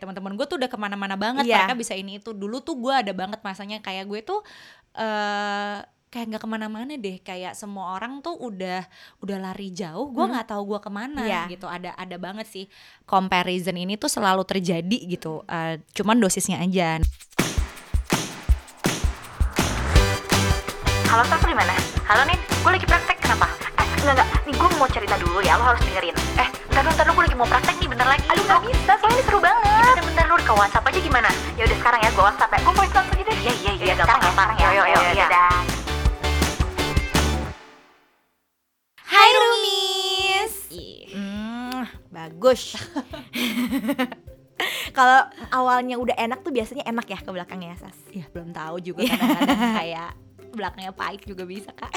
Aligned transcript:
teman-teman 0.00 0.32
gue 0.32 0.46
tuh 0.46 0.56
udah 0.56 0.66
ke 0.66 0.76
mana-mana 0.76 1.14
banget 1.14 1.44
Iya. 1.44 1.62
mereka 1.62 1.76
bisa 1.76 1.92
ini 1.92 2.16
itu 2.16 2.32
dulu 2.32 2.58
tuh 2.58 2.74
gue 2.74 2.90
ada 2.90 3.12
banget 3.12 3.38
masanya 3.40 3.78
kayak 3.78 4.04
gue 4.04 4.20
tuh 4.22 4.40
eh 4.92 5.78
kayak 6.10 6.26
nggak 6.26 6.42
ke 6.42 6.48
mana-mana 6.48 6.92
deh 6.92 7.20
kayak 7.20 7.54
semua 7.54 7.94
orang 7.94 8.18
tuh 8.18 8.34
udah 8.34 8.82
udah 9.20 9.36
lari 9.38 9.70
jauh 9.70 10.10
gue 10.10 10.18
Hmm. 10.20 10.34
nggak 10.34 10.48
tahu 10.48 10.62
gue 10.66 10.80
ke 10.80 10.90
mana 10.90 11.22
Iya. 11.22 11.42
gitu 11.48 11.64
ada 11.64 11.94
ada 11.94 12.16
banget 12.16 12.44
sih 12.44 12.66
comparison 13.04 13.76
ini 13.76 13.94
tuh 13.94 14.08
selalu 14.08 14.42
terjadi 14.42 14.98
gitu 15.06 15.44
Eh, 15.44 15.78
cuman 15.92 16.18
dosisnya 16.18 16.58
aja 16.58 16.98
Halo 21.06 21.26
Saf 21.26 21.42
di 21.42 21.50
mana? 21.52 21.74
Halo 22.06 22.22
Nin, 22.22 22.38
gue 22.38 22.70
lagi 22.70 22.86
praktek 22.86 23.18
kenapa? 23.20 23.50
Enggak 24.00 24.16
enggak, 24.16 24.28
nih 24.48 24.54
gue 24.56 24.68
mau 24.80 24.88
cerita 24.88 25.12
dulu 25.20 25.44
ya, 25.44 25.60
lo 25.60 25.64
harus 25.68 25.84
dengerin. 25.84 26.16
Eh, 26.40 26.48
bentar 26.72 26.80
dulu, 26.80 26.88
bentar 26.88 27.04
dulu, 27.04 27.14
gue 27.20 27.24
lagi 27.28 27.36
mau 27.36 27.48
praktek 27.52 27.76
nih, 27.76 27.88
bentar 27.92 28.06
lagi. 28.08 28.24
Aduh 28.32 28.44
gak 28.48 28.60
bisa, 28.64 28.92
soalnya 28.96 29.12
ini 29.12 29.22
seru 29.28 29.38
banget. 29.44 29.60
Ya 29.60 29.76
bentar, 29.76 30.04
bentar. 30.08 30.24
Lu 30.24 30.34
ke 30.40 30.54
WhatsApp 30.56 30.88
aja 30.88 31.00
gimana? 31.04 31.28
Ya 31.60 31.62
udah 31.68 31.76
sekarang 31.84 32.00
ya, 32.00 32.08
gue 32.16 32.24
WhatsApp 32.24 32.52
ya. 32.56 32.60
Gue 32.64 32.72
mau 32.72 32.80
langsung 32.80 33.04
aja 33.04 33.24
deh. 33.28 33.36
Iya, 33.44 33.52
iya, 33.60 33.72
iya, 33.76 33.94
gampang 34.00 34.20
ya, 34.24 34.30
sekarang 34.32 34.56
ya. 34.56 34.64
Yo, 34.64 34.70
yo, 34.72 34.84
yo, 34.88 35.00
iya. 35.04 35.12
dadah. 35.28 35.52
Hai 39.04 39.28
Rumis. 39.36 40.54
Hmm, 41.12 41.80
bagus. 42.08 42.62
Kalau 44.96 45.20
awalnya 45.52 46.00
udah 46.00 46.16
enak 46.16 46.40
tuh 46.40 46.56
biasanya 46.56 46.88
enak 46.88 47.04
ya 47.04 47.20
ke 47.20 47.28
belakangnya 47.32 47.76
Sas. 47.76 47.96
ya 48.16 48.24
belum 48.32 48.56
tahu 48.56 48.80
juga 48.80 49.04
kadang-kadang. 49.04 49.60
Kayak 49.76 50.10
belakangnya 50.60 50.92
pahit 50.92 51.24
juga 51.24 51.48
bisa 51.48 51.72
kak 51.72 51.88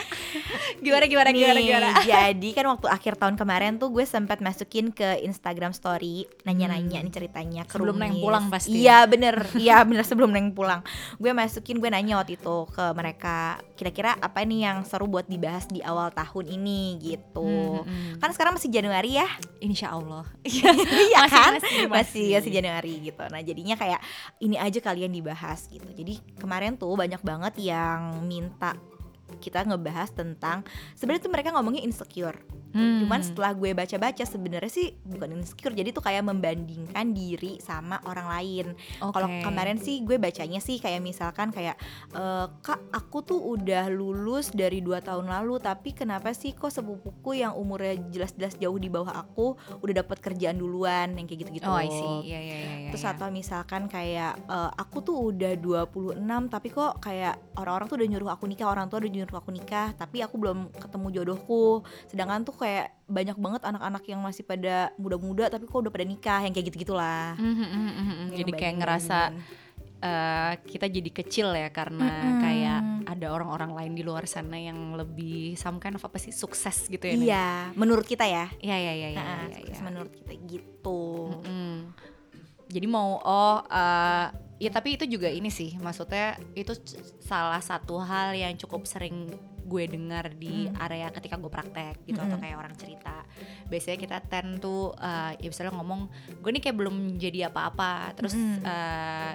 gimana 0.79 1.05
gimana 1.11 1.29
gimana 1.35 1.59
Nih, 1.59 1.67
gimana 1.67 1.89
Jadi 2.13 2.49
kan 2.55 2.65
waktu 2.71 2.87
akhir 2.87 3.13
tahun 3.19 3.35
kemarin 3.35 3.75
tuh 3.77 3.91
gue 3.91 4.05
sempat 4.07 4.39
masukin 4.39 4.95
ke 4.95 5.19
Instagram 5.23 5.75
story 5.75 6.25
nanya-nanya 6.47 7.03
nih 7.03 7.11
ceritanya 7.11 7.63
ke 7.67 7.73
Hmm. 7.73 7.89
Sebelum 7.89 7.97
Neng 7.99 8.15
pulang 8.21 8.45
pasti. 8.47 8.79
Iya 8.79 9.03
bener, 9.09 9.35
iya 9.59 9.81
bener 9.83 10.05
sebelum 10.07 10.29
Neng 10.31 10.53
pulang. 10.53 10.85
Gue 11.19 11.33
masukin 11.35 11.81
gue 11.81 11.89
nanya 11.89 12.21
waktu 12.21 12.39
itu 12.39 12.69
ke 12.69 12.85
mereka 12.93 13.59
kira-kira 13.75 14.13
apa 14.21 14.45
nih 14.45 14.69
yang 14.69 14.77
seru 14.85 15.09
buat 15.09 15.25
dibahas 15.27 15.65
di 15.67 15.81
awal 15.83 16.13
tahun 16.13 16.45
ini 16.53 17.01
gitu. 17.01 17.43
Hmm, 17.43 17.83
hmm, 17.83 17.89
hmm. 17.89 18.13
Kan 18.21 18.29
sekarang 18.31 18.53
masih 18.55 18.69
Januari 18.69 19.17
ya, 19.19 19.27
insya 19.59 19.91
Allah 19.91 20.23
iya 20.45 21.25
kan? 21.27 21.57
masih, 21.57 21.89
Masih, 21.89 21.89
masih. 21.89 22.27
masih 22.39 22.51
Januari 22.53 22.93
gitu. 23.09 23.23
Nah 23.27 23.41
jadinya 23.41 23.75
kayak 23.75 23.99
ini 24.39 24.55
aja 24.55 24.79
kalian 24.79 25.11
dibahas 25.11 25.65
gitu. 25.67 25.89
Jadi 25.91 26.21
kemarin 26.37 26.77
tuh 26.77 26.93
banyak 26.93 27.19
banget 27.25 27.53
yang 27.57 28.21
minta 28.23 28.52
kita 29.41 29.65
ngebahas 29.65 30.13
tentang 30.13 30.61
sebenarnya 30.93 31.25
tuh 31.25 31.33
mereka 31.33 31.49
ngomongnya 31.55 31.83
insecure. 31.83 32.37
Hmm. 32.73 33.05
Cuman 33.05 33.21
setelah 33.21 33.53
gue 33.53 33.71
baca-baca 33.71 34.25
sebenarnya 34.25 34.71
sih 34.73 34.97
bukan 35.05 35.37
insecure, 35.37 35.77
jadi 35.77 35.93
tuh 35.93 36.01
kayak 36.01 36.25
membandingkan 36.25 37.13
diri 37.13 37.61
sama 37.61 38.01
orang 38.09 38.27
lain. 38.33 38.65
Kalau 38.99 39.29
Oke. 39.29 39.45
kemarin 39.45 39.77
sih 39.77 40.01
gue 40.01 40.17
bacanya 40.17 40.57
sih 40.57 40.81
kayak 40.81 40.99
misalkan 40.99 41.53
kayak 41.53 41.77
e, 42.11 42.23
kak 42.65 42.81
aku 42.89 43.21
tuh 43.21 43.39
udah 43.39 43.93
lulus 43.93 44.49
dari 44.49 44.81
dua 44.81 44.99
tahun 45.05 45.29
lalu, 45.29 45.61
tapi 45.61 45.93
kenapa 45.93 46.33
sih 46.33 46.57
kok 46.57 46.73
sepupuku 46.73 47.45
yang 47.45 47.53
umurnya 47.53 47.93
jelas-jelas 48.09 48.57
jauh 48.57 48.79
di 48.81 48.89
bawah 48.89 49.13
aku 49.13 49.53
udah 49.85 50.01
dapat 50.01 50.17
kerjaan 50.17 50.57
duluan 50.57 51.13
yang 51.13 51.29
kayak 51.29 51.45
gitu-gitu. 51.45 51.69
oh 51.69 51.77
I 51.77 51.89
see 51.93 52.33
iya 52.33 52.39
iya 52.41 52.57
iya 52.57 52.89
Terus 52.89 53.05
iya. 53.05 53.13
atau 53.13 53.27
misalkan 53.29 53.85
kayak 53.85 54.33
e, 54.49 54.57
aku 54.81 55.05
tuh 55.05 55.29
udah 55.29 55.53
26 55.55 56.17
tapi 56.49 56.67
kok 56.73 56.97
kayak 56.97 57.37
orang-orang 57.57 57.85
tuh 57.85 57.97
udah 58.01 58.09
nyuruh 58.09 58.31
aku 58.33 58.45
nikah, 58.49 58.67
orang 58.69 58.89
tua 58.89 58.97
udah 59.03 59.11
nyuruh 59.13 59.37
aku 59.37 59.51
nikah, 59.53 59.93
tapi 59.93 60.25
aku 60.25 60.35
belum 60.41 60.73
ketemu 60.73 61.07
jodohku. 61.21 61.85
Sedangkan 62.09 62.41
tuh 62.41 62.55
kayak 62.63 62.95
banyak 63.05 63.35
banget 63.35 63.61
anak-anak 63.67 64.03
yang 64.07 64.23
masih 64.23 64.47
pada 64.47 64.89
muda-muda 64.95 65.51
tapi 65.51 65.67
kok 65.67 65.75
udah 65.75 65.91
pada 65.91 66.07
nikah 66.07 66.39
yang 66.39 66.55
kayak 66.55 66.71
gitu-gitulah. 66.71 67.35
Mhm, 67.35 67.51
mhm, 67.51 67.67
mhm. 67.67 68.15
Yang 68.31 68.37
jadi 68.39 68.51
kayak 68.55 68.75
ngerasa 68.79 69.19
eh, 70.03 70.53
kita 70.67 70.85
jadi 70.87 71.09
kecil 71.11 71.47
ya 71.51 71.69
karena 71.71 72.07
Mm-mm. 72.07 72.39
kayak 72.39 72.79
ada 73.07 73.27
orang-orang 73.31 73.71
lain 73.71 73.93
di 73.95 74.03
luar 74.03 74.27
sana 74.27 74.59
yang 74.59 74.95
lebih 74.95 75.55
some 75.55 75.79
kind 75.79 75.95
of 75.95 76.03
apa 76.03 76.19
sih 76.19 76.31
sukses 76.31 76.87
gitu 76.87 77.03
ya? 77.03 77.15
Iya, 77.15 77.47
menurut 77.75 78.03
kita 78.03 78.23
ya. 78.27 78.51
iya 78.59 78.75
iya 78.79 78.93
iya 78.95 79.09
iya 79.15 79.23
Nah, 79.23 79.39
iya, 79.47 79.55
sukses 79.63 79.79
iya. 79.79 79.83
menurut 79.83 80.11
kita 80.11 80.33
gitu. 80.43 81.03
Mm-mm. 81.39 81.75
jadi 82.67 82.87
mau 82.89 83.19
oh 83.21 83.57
eh, 83.63 84.27
ya 84.57 84.69
tapi 84.69 84.95
itu 84.95 85.05
juga 85.05 85.27
ini 85.27 85.49
sih 85.49 85.75
maksudnya 85.77 86.37
itu 86.53 86.71
salah 87.19 87.59
satu 87.59 87.97
hal 87.99 88.31
yang 88.33 88.53
cukup 88.55 88.85
sering 88.85 89.33
gue 89.63 89.83
dengar 89.87 90.27
di 90.35 90.67
Mm. 90.67 90.75
area 90.75 91.07
ketika 91.09 91.39
gue 91.39 91.47
praktek 91.47 92.03
gitu 92.03 92.19
atau 92.19 92.35
Mm-mm. 92.35 92.43
kayak 92.43 92.57
orang 92.59 92.75
cerita 92.75 93.23
biasanya 93.67 93.97
kita 93.97 94.17
tend 94.27 94.59
tuh 94.59 94.91
eh, 94.93 95.39
ya 95.39 95.47
misalnya 95.47 95.73
ngomong 95.73 96.01
gue 96.43 96.51
nih 96.51 96.61
kayak 96.61 96.77
belum 96.77 96.95
jadi 97.15 97.47
apa-apa 97.47 98.11
terus 98.13 98.35
Mm-mm. 98.35 98.59
eh, 98.61 99.33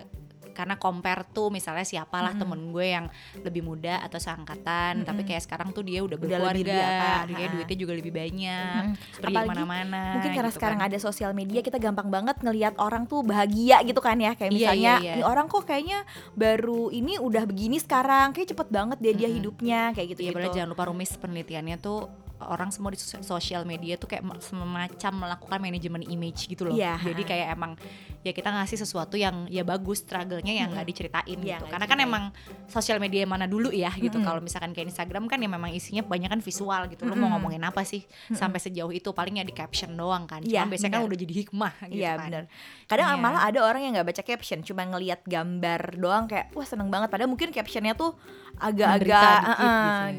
karena 0.59 0.75
compare 0.75 1.23
tuh 1.31 1.55
misalnya 1.55 1.87
siapalah 1.87 2.35
Mm-mm. 2.35 2.43
temen 2.43 2.61
gue 2.75 2.87
yang 2.91 3.07
lebih 3.47 3.63
muda 3.63 4.03
atau 4.03 4.19
seangkatan 4.19 5.07
tapi 5.07 5.23
Mm-mm. 5.23 5.29
kayak 5.31 5.43
sekarang 5.47 5.71
tuh 5.71 5.87
dia 5.87 6.03
udah 6.03 6.19
berkeluarga 6.19 7.23
dia 7.31 7.47
duitnya 7.47 7.79
juga 7.79 7.93
lebih 7.95 8.11
banyak 8.11 8.83
Mm-mm. 8.91 9.23
pergi 9.23 9.35
Apalagi 9.39 9.47
ke 9.47 9.53
mana-mana 9.55 10.03
Mungkin 10.19 10.31
karena 10.35 10.51
gitu 10.51 10.59
sekarang 10.59 10.79
kan. 10.83 10.89
ada 10.91 10.99
sosial 10.99 11.31
media 11.31 11.61
kita 11.63 11.79
gampang 11.79 12.11
banget 12.11 12.37
ngelihat 12.43 12.75
orang 12.83 13.07
tuh 13.07 13.23
bahagia 13.23 13.79
gitu 13.87 14.03
kan 14.03 14.19
ya 14.19 14.35
kayak 14.35 14.51
Iya, 14.51 14.59
misalnya 14.59 14.93
iya, 14.99 15.05
iya. 15.07 15.15
"Nih 15.23 15.25
orang 15.29 15.47
kok 15.47 15.63
kayaknya 15.63 16.03
baru 16.35 16.91
ini 16.91 17.23
udah 17.23 17.45
begini 17.47 17.79
sekarang 17.79 18.35
kayak 18.35 18.51
cepet 18.51 18.69
banget 18.69 18.99
dia 18.99 19.13
dia 19.15 19.29
Mm-mm. 19.31 19.39
hidupnya 19.39 19.81
kayak 19.95 20.19
gitu 20.19 20.35
padahal 20.35 20.51
jangan 20.51 20.71
lupa 20.75 20.85
rumis 20.91 21.15
penelitiannya 21.15 21.77
tuh 21.79 22.28
orang 22.41 22.69
semua 22.69 22.91
di 22.91 22.97
sos- 22.97 23.19
sosial 23.21 23.63
media 23.63 23.95
tuh 23.95 24.07
kayak 24.07 24.23
ma- 24.23 24.39
semacam 24.39 25.13
melakukan 25.19 25.59
manajemen 25.59 26.03
image 26.03 26.47
gitu 26.47 26.65
loh. 26.65 26.73
Iya. 26.73 26.95
Jadi 26.97 27.23
kayak 27.23 27.47
emang 27.53 27.75
ya 28.21 28.31
kita 28.31 28.49
ngasih 28.49 28.79
sesuatu 28.79 29.15
yang 29.15 29.47
ya 29.47 29.63
bagus 29.63 30.01
struggle-nya 30.01 30.55
yang 30.55 30.71
nggak 30.71 30.87
diceritain 30.87 31.39
Iya, 31.39 31.59
gitu. 31.59 31.67
Karena 31.67 31.87
kan 31.87 31.99
emang 31.99 32.25
sosial 32.67 32.99
media 32.99 33.23
mana 33.25 33.45
dulu 33.45 33.69
ya 33.69 33.91
gitu. 33.93 34.15
Mm-mm. 34.15 34.25
Kalau 34.25 34.39
misalkan 34.39 34.71
kayak 34.71 34.89
Instagram 34.89 35.27
kan 35.27 35.39
ya 35.39 35.47
memang 35.47 35.71
isinya 35.71 36.01
banyak 36.01 36.29
kan 36.29 36.41
visual 36.41 36.87
gitu. 36.89 37.03
Lu 37.03 37.13
mau 37.13 37.27
Mm-mm. 37.27 37.31
ngomongin 37.35 37.63
apa 37.63 37.83
sih 37.83 38.03
sampai 38.31 38.59
sejauh 38.59 38.91
itu 38.91 39.11
palingnya 39.11 39.43
di 39.43 39.53
caption 39.53 39.93
doang 39.93 40.25
kan. 40.25 40.41
Iya, 40.41 40.63
Cuma 40.63 40.71
biasanya 40.71 40.93
kan 40.93 41.01
benar. 41.01 41.11
udah 41.11 41.19
jadi 41.19 41.35
hikmah 41.37 41.73
gitu 41.85 41.99
Iya 41.99 42.13
kan. 42.13 42.25
bener 42.25 42.45
Kadang 42.85 43.07
Iya. 43.07 43.17
malah 43.19 43.43
ada 43.45 43.61
orang 43.61 43.81
yang 43.81 43.93
nggak 43.95 44.09
baca 44.09 44.23
caption, 44.23 44.59
cuma 44.63 44.83
ngelihat 44.83 45.21
gambar 45.23 45.81
doang 45.95 46.25
kayak 46.25 46.53
wah 46.53 46.65
seneng 46.65 46.89
banget. 46.89 47.09
Padahal 47.09 47.29
mungkin 47.29 47.51
captionnya 47.51 47.93
tuh 47.93 48.17
agak-agak 48.59 49.41
gitu. 49.43 50.18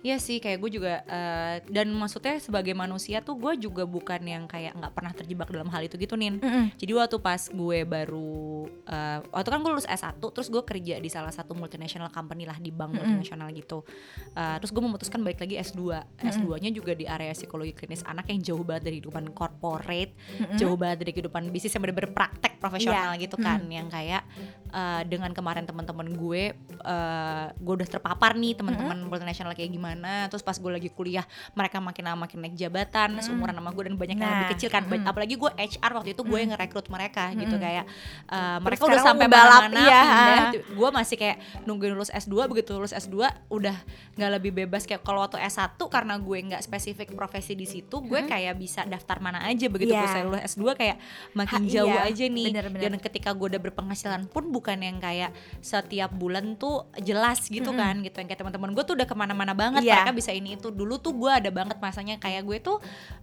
Iya 0.00 0.16
sih 0.16 0.40
kayak 0.40 0.58
gue 0.58 0.70
juga 0.72 1.04
eh, 1.04 1.60
dan 1.68 1.92
maksudnya 1.92 2.40
sebagai 2.40 2.72
manusia 2.72 3.20
tuh 3.20 3.36
gue 3.36 3.52
juga 3.60 3.84
bukan 3.84 4.24
yang 4.24 4.48
kayak 4.48 4.72
nggak 4.72 4.92
pernah 4.96 5.12
terjebak 5.12 5.52
dalam 5.52 5.68
hal 5.68 5.84
itu 5.84 6.00
gitu 6.00 6.16
nin. 6.16 6.40
Mm-mm. 6.40 6.72
Jadi 6.74 6.92
waktu 6.96 7.20
pas 7.20 7.36
gue 7.46 7.78
baru 7.84 8.64
eh, 8.88 9.18
waktu 9.28 9.48
kan 9.48 9.60
gue 9.60 9.70
lulus 9.70 9.84
S1 9.84 10.16
terus 10.16 10.48
gue 10.48 10.62
kerja 10.64 10.96
di 10.96 11.12
salah 11.12 11.28
satu 11.28 11.52
multinational 11.52 12.08
company 12.08 12.48
lah 12.48 12.56
di 12.56 12.72
bank 12.72 12.96
Mm-mm. 12.96 13.20
multinasional 13.20 13.52
gitu. 13.52 13.84
Eh, 14.32 14.56
terus 14.56 14.72
gue 14.72 14.80
memutuskan 14.80 15.20
balik 15.20 15.36
lagi 15.38 15.60
S2. 15.60 15.80
S2-nya 16.16 16.72
juga 16.72 16.96
di 16.96 17.04
area 17.04 17.36
psikologi 17.36 17.76
klinis 17.76 18.00
anak 18.02 18.32
yang 18.32 18.40
jauh 18.40 18.64
banget 18.64 18.88
dari 18.88 18.96
kehidupan 18.98 19.36
corporate, 19.36 20.16
Mm-mm. 20.40 20.56
jauh 20.56 20.80
banget 20.80 21.04
dari 21.04 21.12
kehidupan 21.12 21.52
bisnis 21.52 21.76
yang 21.76 21.84
bener-bener 21.84 22.16
praktek 22.16 22.56
profesional 22.56 23.12
Iya. 23.12 23.28
gitu 23.28 23.36
kan 23.36 23.60
yang 23.68 23.88
kayak 23.88 24.24
eh, 24.70 25.02
dengan 25.04 25.36
kemarin 25.36 25.68
teman-teman 25.68 26.08
gue 26.16 26.56
eh, 26.80 27.46
gue 27.52 27.74
udah 27.76 27.88
terpapar 27.88 28.32
nih 28.36 28.56
teman-teman 28.56 29.04
multinasional 29.04 29.52
kayak 29.52 29.68
gimana 29.68 29.88
terus 30.28 30.40
pas 30.40 30.54
gue 30.54 30.70
lagi 30.70 30.88
kuliah 30.88 31.24
mereka 31.52 31.78
makin 31.78 32.04
lama 32.04 32.18
makin 32.20 32.38
naik 32.38 32.54
jabatan 32.54 33.18
seumuran 33.18 33.52
sama 33.52 33.70
gue 33.70 33.84
dan 33.84 33.94
banyak 33.94 34.14
yang 34.14 34.22
Nah, 34.22 34.36
lebih 34.38 34.52
kecil 34.54 34.68
kan 34.68 34.82
mm. 34.84 35.02
apalagi 35.04 35.34
gue 35.34 35.50
HR 35.50 35.92
waktu 35.92 36.10
itu 36.12 36.22
gue 36.22 36.38
yang 36.38 36.50
ngerekrut 36.50 36.86
mereka 36.86 37.32
gitu 37.32 37.50
Mm. 37.50 37.62
kayak 37.62 37.84
eh, 38.28 38.58
mereka 38.60 38.82
udah 38.84 39.00
sampai 39.00 39.26
balap, 39.26 39.60
mana-mana 39.64 39.80
iya. 39.80 40.00
pindah 40.00 40.38
gue 40.70 40.88
masih 40.92 41.16
kayak 41.16 41.36
nungguin 41.64 41.92
lulus 41.92 42.10
S2 42.10 42.34
begitu 42.46 42.70
lulus 42.72 42.92
S2 42.92 43.16
udah 43.48 43.76
nggak 44.14 44.30
lebih 44.32 44.52
bebas 44.56 44.84
kayak 44.84 45.00
kalau 45.00 45.20
waktu 45.20 45.40
S1 45.40 45.58
karena 45.80 46.14
gue 46.16 46.38
nggak 46.44 46.60
spesifik 46.60 47.08
profesi 47.10 47.52
di 47.52 47.64
situ 47.64 47.96
gue 48.00 48.20
kayak 48.22 48.54
bisa 48.54 48.84
daftar 48.84 49.18
mana 49.18 49.42
aja 49.42 49.66
begitu 49.66 49.90
Iya. 49.90 50.00
gue 50.00 50.10
saya 50.10 50.24
lulus 50.24 50.42
S2 50.46 50.62
kayak 50.74 50.96
makin 51.32 51.58
Ha, 51.60 51.68
jauh 51.68 51.90
iya, 51.90 52.06
aja 52.06 52.24
nih 52.26 52.46
bener-bener. 52.48 52.80
dan 52.80 52.92
ketika 52.98 53.30
gue 53.30 53.46
udah 53.48 53.60
berpenghasilan 53.60 54.22
pun 54.26 54.48
bukan 54.48 54.78
yang 54.78 54.98
kayak 54.98 55.30
setiap 55.60 56.10
bulan 56.10 56.54
tuh 56.54 56.84
jelas 56.98 57.46
gitu 57.46 57.70
Mm-mm. 57.70 57.80
kan 57.80 57.94
gitu 58.00 58.16
yang 58.16 58.28
kayak 58.28 58.40
teman-teman 58.40 58.70
gue 58.70 58.82
tuh 58.82 58.94
udah 58.94 59.04
ke 59.04 59.14
mana-mana 59.14 59.52
banget 59.52 59.79
Iya. 59.80 59.94
mereka 59.98 60.12
bisa 60.14 60.30
ini 60.30 60.54
itu 60.54 60.68
dulu 60.68 60.96
tuh 60.96 61.12
gue 61.12 61.30
ada 61.30 61.48
banget 61.48 61.76
masanya 61.76 62.16
kayak 62.16 62.42
gue 62.42 62.58
tuh 62.60 62.78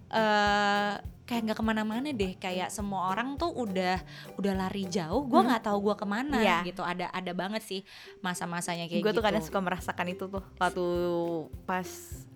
eh 0.08 0.94
kayak 1.22 1.42
nggak 1.44 1.58
ke 1.60 1.64
mana-mana 1.66 2.08
deh 2.08 2.32
kayak 2.34 2.68
semua 2.68 3.12
orang 3.12 3.36
tuh 3.36 3.52
udah 3.52 4.00
udah 4.34 4.52
lari 4.56 4.88
jauh 4.88 5.22
gue 5.22 5.36
Mm. 5.36 5.46
nggak 5.46 5.62
tahu 5.62 5.78
gue 5.82 5.94
ke 5.94 6.06
mana 6.06 6.38
Iya. 6.38 6.58
gitu 6.64 6.80
ada 6.80 7.06
ada 7.08 7.32
banget 7.32 7.60
sih 7.60 7.84
masa-masanya 8.18 8.88
kayak 8.88 8.98
gue 8.98 9.04
gitu 9.04 9.12
tuh 9.14 9.22
kadang 9.22 9.44
suka 9.44 9.60
merasakan 9.60 10.08
itu 10.08 10.24
tuh 10.26 10.40
waktu 10.56 10.86
pas 11.62 11.84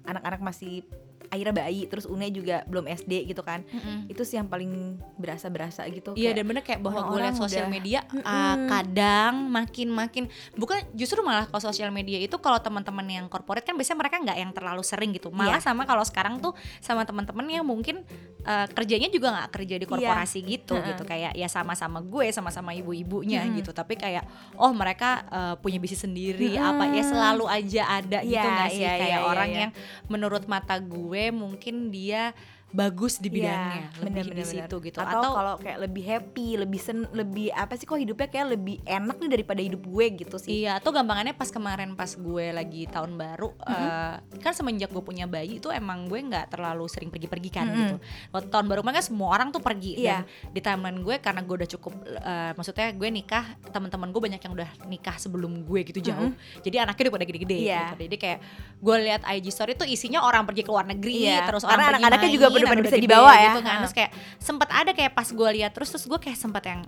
anak-anak 0.05 0.41
masih 0.45 0.85
Aira 1.29 1.51
bayi 1.51 1.85
terus 1.85 2.05
Une 2.05 2.27
juga 2.29 2.65
belum 2.65 2.87
SD 2.87 3.27
gitu 3.27 3.41
kan 3.41 3.63
Mm-mm. 3.65 4.09
itu 4.09 4.23
sih 4.23 4.35
yang 4.35 4.47
paling 4.47 4.71
berasa 5.15 5.47
berasa 5.47 5.85
gitu 5.87 6.15
Iya 6.15 6.33
dan 6.33 6.45
bener 6.45 6.61
kayak 6.61 6.81
bahwa 6.81 7.07
gue 7.07 7.19
liat 7.21 7.37
sosial 7.37 7.67
udah- 7.67 7.73
media 7.73 8.01
uh, 8.17 8.57
kadang 8.67 9.47
makin 9.47 9.89
makin 9.89 10.25
bukan 10.53 10.81
justru 10.93 11.21
malah 11.21 11.45
kalau 11.45 11.63
sosial 11.63 11.89
media 11.89 12.17
itu 12.17 12.35
kalau 12.37 12.57
teman-teman 12.57 13.05
yang 13.05 13.27
corporate 13.27 13.63
kan 13.63 13.75
biasanya 13.75 13.99
mereka 14.01 14.17
nggak 14.19 14.39
yang 14.39 14.51
terlalu 14.51 14.83
sering 14.83 15.11
gitu 15.11 15.29
malah 15.29 15.53
Iya. 15.55 15.65
sama 15.65 15.83
kalau 15.83 16.03
sekarang 16.03 16.39
tuh 16.39 16.53
sama 16.79 17.03
teman-teman 17.03 17.45
yang 17.47 17.63
mungkin 17.63 18.01
uh, 18.43 18.67
kerjanya 18.69 19.07
juga 19.07 19.31
nggak 19.31 19.51
kerja 19.53 19.75
di 19.77 19.85
korporasi 19.85 20.39
gitu 20.41 20.75
Iya. 20.75 20.89
gitu 20.89 21.03
kayak 21.03 21.33
ya 21.35 21.47
sama-sama 21.47 22.01
gue 22.01 22.31
sama-sama 22.31 22.73
ibu-ibunya 22.73 23.43
Mm-mm. 23.43 23.59
gitu 23.59 23.71
tapi 23.71 23.95
kayak 23.95 24.25
oh 24.55 24.73
mereka 24.73 25.11
uh, 25.29 25.55
punya 25.57 25.77
bisnis 25.77 26.01
sendiri 26.01 26.55
Mm-mm. 26.55 26.71
apa 26.71 26.85
ya 26.89 27.03
selalu 27.05 27.45
aja 27.47 27.83
ada 27.93 28.19
gitu 28.21 28.31
Iya, 28.33 28.49
nggak 28.49 28.71
sih 28.71 28.81
iya, 28.81 28.93
kayak 28.95 29.05
iya, 29.05 29.19
iya, 29.19 29.29
orang 29.29 29.49
iya. 29.49 29.61
yang 29.61 29.73
menurut 30.07 30.45
mata 30.45 30.77
gue 30.77 31.12
mungkin 31.35 31.93
dia 31.93 32.33
bagus 32.73 33.21
di 33.21 33.29
bidangnya 33.29 33.61
Iya, 33.85 33.89
lebih 34.01 34.05
bener, 34.09 34.25
di 34.25 34.33
bener, 34.33 34.49
situ 34.49 34.77
gitu 34.81 34.99
atau, 34.99 35.31
kalau 35.37 35.55
kayak 35.61 35.79
lebih 35.85 36.05
happy 36.09 36.49
lebih 36.57 36.81
sen 36.81 37.05
lebih 37.13 37.53
apa 37.53 37.77
sih 37.77 37.85
kok 37.85 38.01
hidupnya 38.01 38.33
kayak 38.33 38.57
lebih 38.57 38.81
enak 38.83 39.17
nih 39.21 39.31
daripada 39.31 39.61
hidup 39.61 39.85
gue 39.85 40.07
gitu 40.25 40.37
sih 40.41 40.65
Iya, 40.65 40.81
atau 40.81 40.89
gampangannya 40.89 41.37
pas 41.37 41.53
kemarin 41.53 41.93
pas 41.93 42.09
gue 42.09 42.47
lagi 42.49 42.89
tahun 42.89 43.15
baru, 43.15 43.53
eh, 43.69 44.15
kan 44.41 44.53
semenjak 44.57 44.89
gue 44.89 45.05
punya 45.05 45.29
bayi 45.29 45.61
itu 45.61 45.69
emang 45.69 46.09
gue 46.09 46.17
nggak 46.17 46.49
terlalu 46.49 46.89
sering 46.89 47.13
pergi-pergi 47.13 47.51
kan 47.53 47.67
Mm-mm. 47.69 47.79
gitu. 47.79 47.97
Waktu 48.33 48.49
tahun 48.49 48.67
baru 48.73 48.81
kemarin 48.81 48.97
kan 48.99 49.07
semua 49.07 49.29
orang 49.31 49.49
tuh 49.53 49.61
pergi 49.61 49.93
Iya. 50.01 50.25
dan 50.25 50.51
di 50.51 50.61
timeline 50.65 50.99
gue 51.05 51.17
karena 51.21 51.41
gue 51.45 51.55
udah 51.61 51.71
cukup, 51.77 51.93
eh, 52.09 52.53
maksudnya 52.57 52.89
gue 52.97 53.09
nikah, 53.13 53.45
teman-teman 53.69 54.09
gue 54.09 54.23
banyak 54.23 54.41
yang 54.41 54.53
udah 54.57 54.71
nikah 54.89 55.17
sebelum 55.21 55.69
gue 55.69 55.81
gitu 55.85 56.01
jauh. 56.01 56.33
Jadi 56.65 56.77
anaknya 56.81 57.03
udah 57.09 57.15
pada 57.21 57.27
gede-gede. 57.29 57.59
Iya. 57.69 57.81
Gitu. 57.93 58.09
Jadi 58.09 58.17
kayak 58.17 58.39
gue 58.81 58.97
lihat 59.05 59.21
IG 59.29 59.47
story 59.53 59.73
tuh 59.77 59.85
isinya 59.85 60.25
orang 60.25 60.49
pergi 60.49 60.65
ke 60.65 60.71
luar 60.73 60.89
negeri, 60.89 61.29
Iya, 61.29 61.45
terus 61.45 61.63
orang 61.63 61.97
anak-anaknya 61.97 62.31
juga 62.33 62.49
udah 62.63 62.71
pada 62.71 62.79
udah 62.79 62.87
bisa 62.87 62.97
gede 62.97 63.05
dibawa 63.05 63.33
ya. 63.35 63.43
Gitu 63.49 63.61
kan. 63.63 63.77
Terus 63.81 63.95
kayak 63.95 64.11
sempet 64.39 64.69
ada 64.71 64.91
kayak 64.91 65.13
pas 65.13 65.29
gue 65.29 65.49
lihat 65.53 65.71
terus 65.71 65.89
terus 65.89 66.05
gue 66.05 66.19
kayak 66.19 66.37
sempet 66.37 66.63
yang 66.65 66.83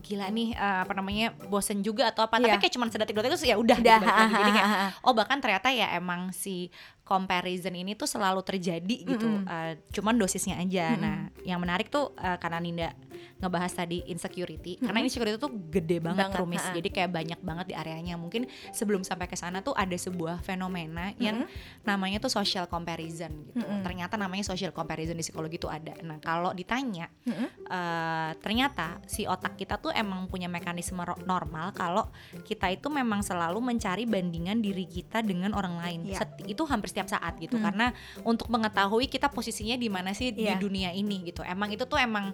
gila 0.00 0.28
nih 0.28 0.52
eh, 0.52 0.78
apa 0.84 0.92
namanya 0.92 1.32
bosen 1.48 1.80
juga 1.80 2.12
atau 2.12 2.20
apa 2.20 2.36
Iya. 2.36 2.44
tapi 2.50 2.56
kayak 2.60 2.74
cuman 2.76 2.88
sedetik-detik 2.88 3.30
terus 3.30 3.40
ya 3.42 3.56
udah 3.56 3.78
gitu 3.80 4.04
jadi 4.36 4.50
kayak 4.52 4.68
oh 5.00 5.16
bahkan 5.16 5.40
ternyata 5.40 5.72
ya 5.72 5.96
emang 5.96 6.28
si 6.28 6.68
comparison 7.04 7.72
ini 7.72 7.92
tuh 7.92 8.04
selalu 8.04 8.40
terjadi 8.40 8.96
gitu 9.00 9.24
Mm-mm. 9.24 9.48
Eh, 9.48 9.72
cuman 9.92 10.12
dosisnya 10.14 10.56
aja 10.56 10.92
Mm-mm. 10.92 11.00
nah 11.00 11.16
yang 11.42 11.56
menarik 11.56 11.88
tuh 11.88 12.12
eh, 12.16 12.36
karena 12.36 12.60
Ninda 12.60 12.92
ngebahas 13.38 13.72
tadi 13.74 14.02
insecurity 14.06 14.78
karena 14.78 14.94
Mm-mm. 14.94 15.06
insecurity 15.06 15.36
tuh 15.36 15.52
gede 15.68 15.98
banget, 15.98 16.28
Banget, 16.28 16.40
rumis 16.40 16.60
ha-ha. 16.60 16.74
jadi 16.74 16.88
kayak 16.88 17.10
banyak 17.10 17.40
banget 17.40 17.66
di 17.70 17.74
areanya 17.74 18.14
mungkin 18.14 18.44
sebelum 18.70 19.02
sampai 19.02 19.24
ke 19.24 19.34
sana 19.34 19.60
tuh 19.60 19.72
ada 19.72 19.94
sebuah 19.94 20.40
fenomena 20.40 21.12
yang 21.16 21.44
namanya 21.82 22.18
tuh 22.18 22.30
social 22.30 22.64
comparison 22.64 23.30
gitu 23.44 23.60
Mm-mm. 23.60 23.82
ternyata 23.82 24.14
namanya 24.14 24.42
social 24.42 24.70
comparison 24.70 25.12
di 25.12 25.22
psikologi 25.22 25.56
tuh 25.56 25.68
ada 25.68 25.94
nah 26.00 26.16
kalau 26.18 26.50
ditanya 26.50 27.08
Mm-mm. 27.24 27.48
eh, 27.64 28.30
ternyata 28.38 29.00
si 29.04 29.24
otak 29.24 29.54
kita 29.54 29.76
tuh 29.76 29.90
emang 29.90 30.26
punya 30.26 30.46
mekanisme 30.46 30.96
normal 31.24 31.70
kalau 31.70 32.06
kita 32.42 32.68
itu 32.68 32.86
memang 32.88 33.20
selalu 33.20 33.58
mencari 33.60 34.04
bandingan 34.04 34.58
diri 34.58 34.84
kita 34.84 35.20
dengan 35.20 35.52
orang 35.52 35.76
lain. 35.76 36.00
Iya. 36.06 36.22
Seti- 36.22 36.50
itu 36.50 36.62
hampir 36.64 36.88
setiap 36.88 37.06
saat 37.06 37.34
gitu 37.36 37.54
Hmm. 37.54 37.64
karena 37.64 37.86
untuk 38.22 38.46
mengetahui 38.46 39.06
kita 39.06 39.28
posisinya 39.28 39.74
di 39.74 39.88
mana 39.88 40.10
sih 40.10 40.30
di 40.30 40.44
Iya. 40.44 40.56
dunia 40.56 40.90
ini 40.90 41.24
gitu. 41.24 41.42
Emang 41.42 41.70
itu 41.70 41.84
tuh 41.84 41.96
emang 41.96 42.32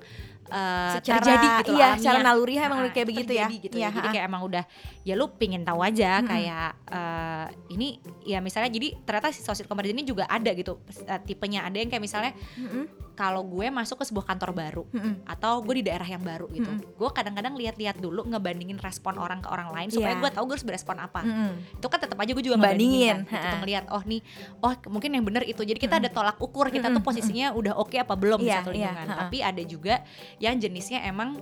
eh, 0.70 0.92
Secara- 0.96 1.18
terjadi 1.18 1.46
gitu 1.58 1.72
iya, 1.72 1.86
alamiah. 1.88 1.98
secara 1.98 2.18
emang 2.60 2.78
Nah, 2.80 2.90
kayak 2.90 2.96
itu 3.00 3.10
begitu 3.10 3.32
ya. 3.32 3.46
gitu 3.48 3.74
Iya, 3.76 3.88
Jadi 3.90 4.08
kayak 4.10 4.24
emang 4.24 4.42
udah 4.42 4.64
ya 5.00 5.14
lu 5.14 5.26
pingin 5.32 5.62
tahu 5.62 5.80
aja 5.80 6.10
Mm-mm. 6.18 6.28
kayak 6.28 6.68
eh, 6.86 7.46
ini 7.70 7.88
ya 8.22 8.38
misalnya 8.38 8.68
jadi 8.68 8.88
ternyata 9.00 9.30
si 9.30 9.40
social 9.40 9.64
comparison 9.64 9.96
ini 9.96 10.04
juga 10.04 10.24
ada 10.24 10.50
gitu 10.52 10.78
Eh, 11.00 11.20
tipenya 11.24 11.62
ada 11.62 11.74
yang 11.74 11.88
kayak 11.88 12.00
misalnya 12.00 12.32
Mm-mm. 12.54 13.12
kalau 13.12 13.42
gue 13.42 13.66
masuk 13.68 13.98
ke 13.98 14.04
sebuah 14.06 14.26
kantor 14.26 14.50
baru 14.52 14.84
Mm-mm. 14.88 15.26
atau 15.26 15.60
gue 15.60 15.74
di 15.74 15.84
daerah 15.84 16.06
yang 16.06 16.20
baru 16.20 16.46
gitu. 16.48 16.68
Mm-mm. 16.68 16.94
Gue 16.94 17.10
kadang-kadang 17.10 17.52
lihat-lihat 17.54 17.96
dulu 17.96 18.24
ngebandingin 18.24 18.78
respon 18.78 19.16
orang 19.16 19.38
ke 19.38 19.48
orang 19.48 19.68
lain 19.70 19.88
supaya 19.88 20.14
Iya. 20.14 20.20
gue 20.20 20.30
tahu 20.30 20.44
gue 20.46 20.54
harus 20.54 20.64
berespon 20.64 20.96
apa. 20.96 21.20
Mm-mm. 21.20 21.76
Itu 21.76 21.86
kan 21.86 21.98
tetap 21.98 22.16
aja 22.16 22.30
gue 22.30 22.40
juga 22.42 22.56
Bandingin, 22.56 23.20
ngebandingin 23.20 23.28
kan, 23.28 23.36
gitu, 23.36 23.44
tuh 23.46 23.58
ngelihat 23.60 23.84
oh 23.90 24.02
nih 24.02 24.20
oh 24.58 24.72
mungkin 24.88 25.10
yang 25.10 25.22
bener 25.22 25.42
itu. 25.44 25.60
Jadi 25.60 25.78
kita 25.78 25.96
ada 25.96 26.08
tolak 26.08 26.36
ukur 26.38 26.68
kita 26.68 26.86
tuh 26.86 26.94
Mm-mm. 26.94 27.04
posisinya 27.06 27.46
udah 27.52 27.72
oke 27.74 27.92
apa 27.94 28.14
belum 28.14 28.38
di 28.38 28.46
Iya, 28.46 28.56
satu 28.58 28.70
iya, 28.70 28.88
lingkungan. 28.88 29.06
ha-ha. 29.06 29.20
Tapi 29.20 29.38
ada 29.40 29.62
juga 29.64 29.94
yang 30.38 30.54
jenisnya 30.60 31.02
emang 31.02 31.40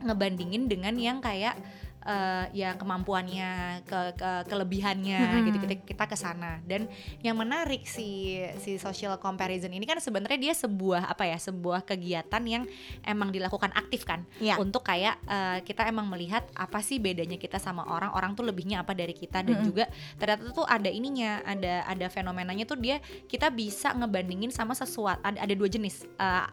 ngebandingin 0.00 0.70
dengan 0.70 0.94
yang 0.96 1.18
kayak 1.18 1.58
eh, 2.06 2.46
ya 2.62 2.78
kemampuannya, 2.78 3.82
ke, 3.82 4.14
ke 4.14 4.30
kelebihannya 4.46 5.20
Mm-mm. 5.26 5.46
gitu 5.50 5.58
kita 5.66 5.74
kita 5.82 6.04
ke 6.06 6.14
sana. 6.14 6.62
Dan 6.62 6.86
yang 7.18 7.34
menarik 7.34 7.82
si 7.82 8.38
si 8.62 8.78
social 8.78 9.18
comparison 9.18 9.74
ini 9.74 9.82
kan 9.82 9.98
sebenarnya 9.98 10.38
dia 10.38 10.54
sebuah 10.54 11.10
apa 11.10 11.26
ya, 11.26 11.34
sebuah 11.34 11.82
kegiatan 11.82 12.42
yang 12.46 12.62
emang 13.02 13.34
dilakukan 13.34 13.74
aktif 13.74 14.06
kan 14.06 14.22
Iya. 14.38 14.54
untuk 14.62 14.86
kayak 14.86 15.18
eh, 15.26 15.58
kita 15.66 15.90
emang 15.90 16.06
melihat 16.06 16.46
apa 16.54 16.78
sih 16.78 17.02
bedanya 17.02 17.42
kita 17.42 17.58
sama 17.58 17.82
orang 17.82 18.14
orang 18.14 18.38
tuh 18.38 18.46
lebihnya 18.46 18.86
apa 18.86 18.94
dari 18.94 19.10
kita 19.10 19.42
dan 19.42 19.58
Mm-mm. 19.58 19.66
juga 19.66 19.84
ternyata 20.14 20.46
tuh 20.54 20.62
ada 20.62 20.86
ininya 20.86 21.42
ada 21.42 21.82
ada 21.90 22.06
fenomenanya 22.06 22.70
tuh 22.70 22.78
dia 22.78 23.02
kita 23.26 23.50
bisa 23.50 23.90
ngebandingin 23.98 24.54
sama 24.54 24.78
sesuatu 24.78 25.18
ada 25.26 25.42
ada 25.42 25.54
dua 25.58 25.66
jenis 25.66 26.06
eh, 26.06 26.46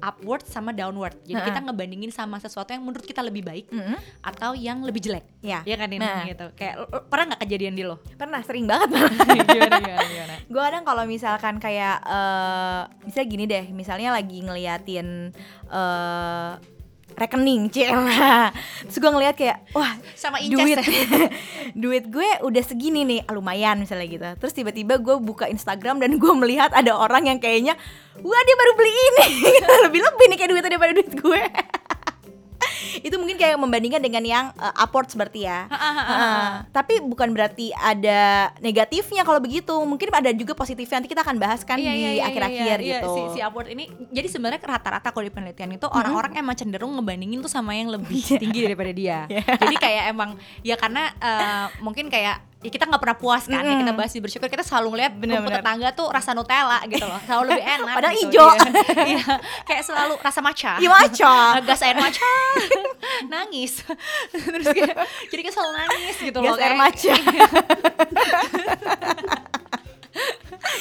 upward 0.00 0.42
sama 0.42 0.70
downward. 0.70 1.18
Jadi 1.22 1.34
Ha-ha. 1.34 1.48
kita 1.48 1.60
ngebandingin 1.62 2.08
sama 2.08 2.36
sesuatu 2.36 2.68
yang 2.68 2.80
menurut 2.80 3.02
kita 3.02 3.20
lebih 3.20 3.42
baik 3.42 3.66
Mm-mm. 3.68 3.98
atau 4.20 4.52
yang 4.52 4.80
lebih 4.80 5.00
jelek. 5.00 5.26
Ya, 5.38 5.62
ya 5.62 5.74
kan 5.74 5.86
ini 5.86 6.00
Nah. 6.00 6.24
gitu. 6.24 6.46
Kayak 6.54 6.76
pernah 7.06 7.24
nggak 7.32 7.42
kejadian 7.42 7.74
di 7.74 7.82
lo? 7.82 7.98
Pernah 8.14 8.40
sering 8.40 8.64
banget 8.64 8.88
gimana 9.48 9.76
gimana 9.76 10.06
gimana? 10.06 10.34
Gue 10.44 10.60
kadang 10.60 10.84
kalau 10.84 11.04
misalkan 11.04 11.54
kayak 11.56 11.96
eh 12.00 12.82
bisa 13.04 13.20
gini 13.22 13.44
deh 13.44 13.68
misalnya 13.68 14.10
lagi 14.10 14.40
ngeliatin 14.40 15.34
eh 15.68 16.52
rekening 17.18 17.68
cila 17.68 18.50
terus 18.86 18.98
gue 18.98 19.10
ngeliat 19.10 19.34
kayak 19.34 19.58
wah 19.74 19.98
sama 20.14 20.38
incest 20.38 20.58
duit. 20.58 20.78
ya? 20.78 21.28
duit 21.88 22.04
gue 22.10 22.28
udah 22.42 22.62
segini 22.64 23.02
nih. 23.04 23.20
Ah, 23.26 23.34
lumayan 23.36 23.78
misalnya 23.78 24.06
gitu. 24.08 24.28
Terus 24.44 24.52
tiba-tiba 24.54 24.98
gue 24.98 25.16
buka 25.20 25.46
Instagram 25.46 26.02
dan 26.02 26.16
gue 26.16 26.32
melihat 26.34 26.70
ada 26.74 26.94
orang 26.94 27.28
yang 27.30 27.38
kayaknya 27.38 27.74
wah 28.18 28.42
dia 28.42 28.56
baru 28.58 28.72
beli 28.74 28.92
ini. 28.92 29.26
Lebih 29.88 30.00
lebih 30.04 30.26
nih 30.30 30.36
kayak 30.36 30.50
duitnya 30.50 30.70
daripada 30.74 30.92
duit 30.94 31.12
gue 31.14 31.42
itu 33.06 33.14
mungkin 33.18 33.36
kayak 33.36 33.56
membandingkan 33.58 34.02
dengan 34.02 34.24
yang 34.24 34.44
uh, 34.56 34.74
upwards 34.78 35.14
berarti 35.14 35.46
ya. 35.46 35.66
Heeh. 35.68 36.50
tapi 36.72 37.00
bukan 37.02 37.30
berarti 37.34 37.70
ada 37.76 38.50
negatifnya 38.58 39.22
kalau 39.22 39.38
begitu. 39.38 39.74
Mungkin 39.84 40.08
ada 40.10 40.30
juga 40.34 40.56
positifnya. 40.56 41.02
Nanti 41.02 41.10
kita 41.10 41.22
akan 41.22 41.36
bahas 41.38 41.62
kan 41.62 41.78
Iya, 41.78 41.92
iya, 41.94 42.08
di 42.10 42.18
iya, 42.18 42.24
akhir-akhir 42.26 42.78
iya, 42.80 42.86
iya. 42.86 42.98
gitu. 43.00 43.10
si, 43.14 43.20
si 43.36 43.40
upward 43.44 43.68
ini. 43.70 43.84
Jadi 44.10 44.28
sebenarnya 44.28 44.60
rata-rata 44.62 45.08
kalau 45.14 45.24
di 45.24 45.32
penelitian 45.32 45.70
itu 45.78 45.86
orang-orang 45.86 46.32
emang 46.40 46.56
cenderung 46.58 46.96
ngebandingin 46.98 47.38
tuh 47.44 47.52
sama 47.52 47.76
yang 47.76 47.92
lebih 47.92 48.18
tinggi 48.42 48.60
daripada 48.64 48.90
dia. 48.90 49.18
Jadi 49.28 49.76
kayak 49.78 50.04
emang 50.10 50.34
ya 50.64 50.74
karena 50.74 51.12
eh, 51.18 51.66
mungkin 51.84 52.10
kayak 52.10 52.47
ya 52.58 52.70
kita 52.70 52.84
nggak 52.84 52.98
pernah 52.98 53.14
puas 53.16 53.46
kan 53.46 53.62
ya 53.62 53.74
kita 53.76 53.92
bahas 53.92 54.10
di 54.10 54.18
bersyukur 54.18 54.46
kita 54.46 54.60
selalu 54.60 54.86
ngeliat 54.92 55.12
Bener, 55.14 55.38
rumput 55.38 55.46
bener. 55.48 55.62
tetangga 55.62 55.88
tuh 55.92 56.06
rasa 56.08 56.30
Nutella 56.32 56.82
gitu 56.84 57.02
loh 57.02 57.20
selalu 57.22 57.42
lebih 57.48 57.64
enak 57.64 57.94
Padahal 57.98 58.14
gitu. 58.14 58.28
ijo. 58.28 58.46
Iya. 58.48 58.66
Iya. 59.14 59.24
kayak 59.62 59.82
selalu 59.84 60.14
rasa 60.18 60.40
matcha 60.40 60.72
Iya 60.76 60.90
matcha. 60.90 61.34
gas 61.68 61.80
air 61.80 61.94
matcha 61.96 62.26
nangis 63.24 63.72
terus 64.32 64.66
kayak 64.68 64.90
jadi 65.28 65.40
kayak 65.40 65.54
selalu 65.54 65.72
nangis 65.76 66.16
gitu 66.18 66.36
loh 66.36 66.46
gas 66.48 66.58
air 66.58 66.66
kayak- 66.68 66.80
matcha 66.80 67.14
Bentar. 67.14 68.97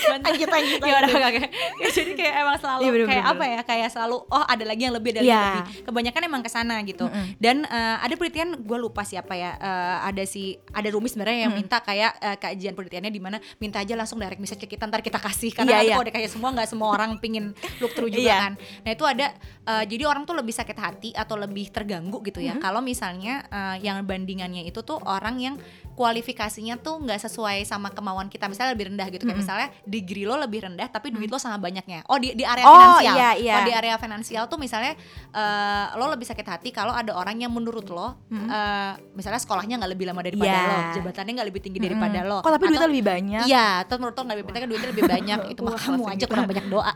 Lanjut, 0.07 0.49
lanjut, 0.49 0.79
ya 0.81 0.95
udah 0.99 1.09
oke. 1.29 1.41
Ya, 1.79 1.87
jadi 1.97 2.11
kayak 2.13 2.33
emang 2.43 2.57
selalu 2.59 2.81
Iya, 2.81 2.91
bener, 2.91 3.07
kayak 3.07 3.23
bener, 3.23 3.35
apa 3.37 3.43
ya? 3.45 3.59
Kayak 3.63 3.89
selalu 3.91 4.17
oh 4.27 4.43
ada 4.43 4.63
lagi 4.63 4.81
yang 4.83 4.95
lebih 4.95 5.09
ada 5.15 5.19
yang 5.19 5.27
Iya. 5.27 5.43
lebih. 5.43 5.63
Kebanyakan 5.87 6.21
emang 6.25 6.41
ke 6.43 6.49
sana 6.49 6.75
gitu. 6.83 7.05
Dan 7.37 7.63
eh, 7.63 7.97
ada 7.99 8.13
penelitian 8.13 8.49
gue 8.59 8.77
lupa 8.77 9.01
siapa 9.01 9.33
ya 9.33 9.55
eh, 9.55 9.97
ada 10.07 10.23
si 10.23 10.57
ada 10.71 10.87
Rumi 10.87 11.07
sebenarnya 11.07 11.47
yang 11.47 11.53
minta 11.53 11.79
kayak 11.79 12.11
eh, 12.19 12.37
kajian 12.37 12.73
penelitiannya 12.73 13.11
di 13.11 13.21
mana 13.21 13.37
minta 13.57 13.79
aja 13.79 13.93
langsung 13.93 14.17
direct 14.17 14.39
message 14.39 14.61
ke 14.63 14.75
kita 14.75 14.87
ntar 14.87 15.01
kita 15.01 15.17
kasih. 15.17 15.51
Karena 15.53 15.79
nanti 15.79 15.89
iya. 15.89 15.95
kalau 15.95 16.07
dikasih 16.07 16.31
semua 16.31 16.49
nggak 16.53 16.67
semua 16.67 16.87
orang 16.91 17.11
pingin 17.17 17.51
look 17.79 17.93
through 17.93 18.09
juga 18.09 18.27
Iya. 18.27 18.37
kan. 18.49 18.53
Nah 18.83 18.91
itu 18.93 19.03
ada 19.05 19.27
eh, 19.65 19.83
jadi 19.87 20.03
orang 20.07 20.23
tuh 20.23 20.35
lebih 20.35 20.53
sakit 20.53 20.77
hati 20.77 21.09
atau 21.13 21.35
lebih 21.35 21.69
terganggu 21.69 22.19
gitu 22.23 22.39
ya. 22.39 22.55
Kalau 22.57 22.79
misalnya 22.79 23.45
eh, 23.47 23.75
yang 23.83 24.01
bandingannya 24.03 24.63
itu 24.63 24.81
tuh 24.81 24.99
orang 25.03 25.37
yang 25.39 25.55
kualifikasinya 25.97 26.77
tuh 26.77 27.01
nggak 27.01 27.17
sesuai 27.19 27.65
sama 27.65 27.89
kemauan 27.89 28.29
kita. 28.29 28.45
Misalnya 28.45 28.71
lebih 28.71 28.93
rendah 28.93 29.09
gitu 29.09 29.23
kayak 29.23 29.33
misalnya 29.35 29.67
degree 29.83 30.23
lo 30.23 30.37
lebih 30.37 30.61
rendah 30.63 30.85
tapi 30.87 31.09
duit 31.09 31.25
lo 31.25 31.35
sama 31.35 31.57
banyaknya. 31.57 32.05
Oh 32.05 32.15
di 32.15 32.31
di 32.31 32.45
area 32.45 32.61
Oh, 32.61 32.71
finansial. 32.71 33.15
iya, 33.15 33.29
iya. 33.33 33.55
Oh, 33.55 33.63
di 33.65 33.73
area 33.73 33.95
finansial 33.95 34.45
tuh 34.45 34.55
misalnya 34.55 34.93
eh, 35.27 35.85
lo 35.93 36.05
lebih 36.07 36.23
sakit 36.23 36.45
hati 36.45 36.69
kalau 36.69 36.91
ada 36.91 37.11
orang 37.11 37.35
yang 37.35 37.49
menurut 37.49 37.87
lo 37.87 38.13
eh, 38.29 38.93
misalnya 39.11 39.39
sekolahnya 39.39 39.75
nggak 39.75 39.91
lebih 39.91 40.05
lama 40.05 40.21
daripada 40.21 40.45
Iya. 40.47 40.61
lo 40.61 40.77
jabatannya 40.93 41.31
nggak 41.33 41.47
lebih 41.47 41.61
tinggi 41.61 41.79
daripada 41.81 42.19
lo 42.21 42.37
kok 42.37 42.47
tapi 42.47 42.61
Atau- 42.61 42.69
duitnya 42.69 42.87
lebih 42.87 43.05
banyak? 43.07 43.43
Iya, 43.43 43.67
terus 43.83 43.97
menurut 43.97 44.13
lo 44.13 44.21
nggak 44.21 44.37
lebih 44.37 44.47
penting 44.47 44.61
kan 44.61 44.69
duitnya 44.69 44.89
lebih 44.89 45.05
banyak 45.07 45.39
itu 45.49 45.61
mah 45.61 45.75
kamu 45.75 46.03
aja 46.05 46.15
gitu. 46.15 46.29
kurang 46.29 46.45
banyak 46.51 46.65
doa. 46.67 46.91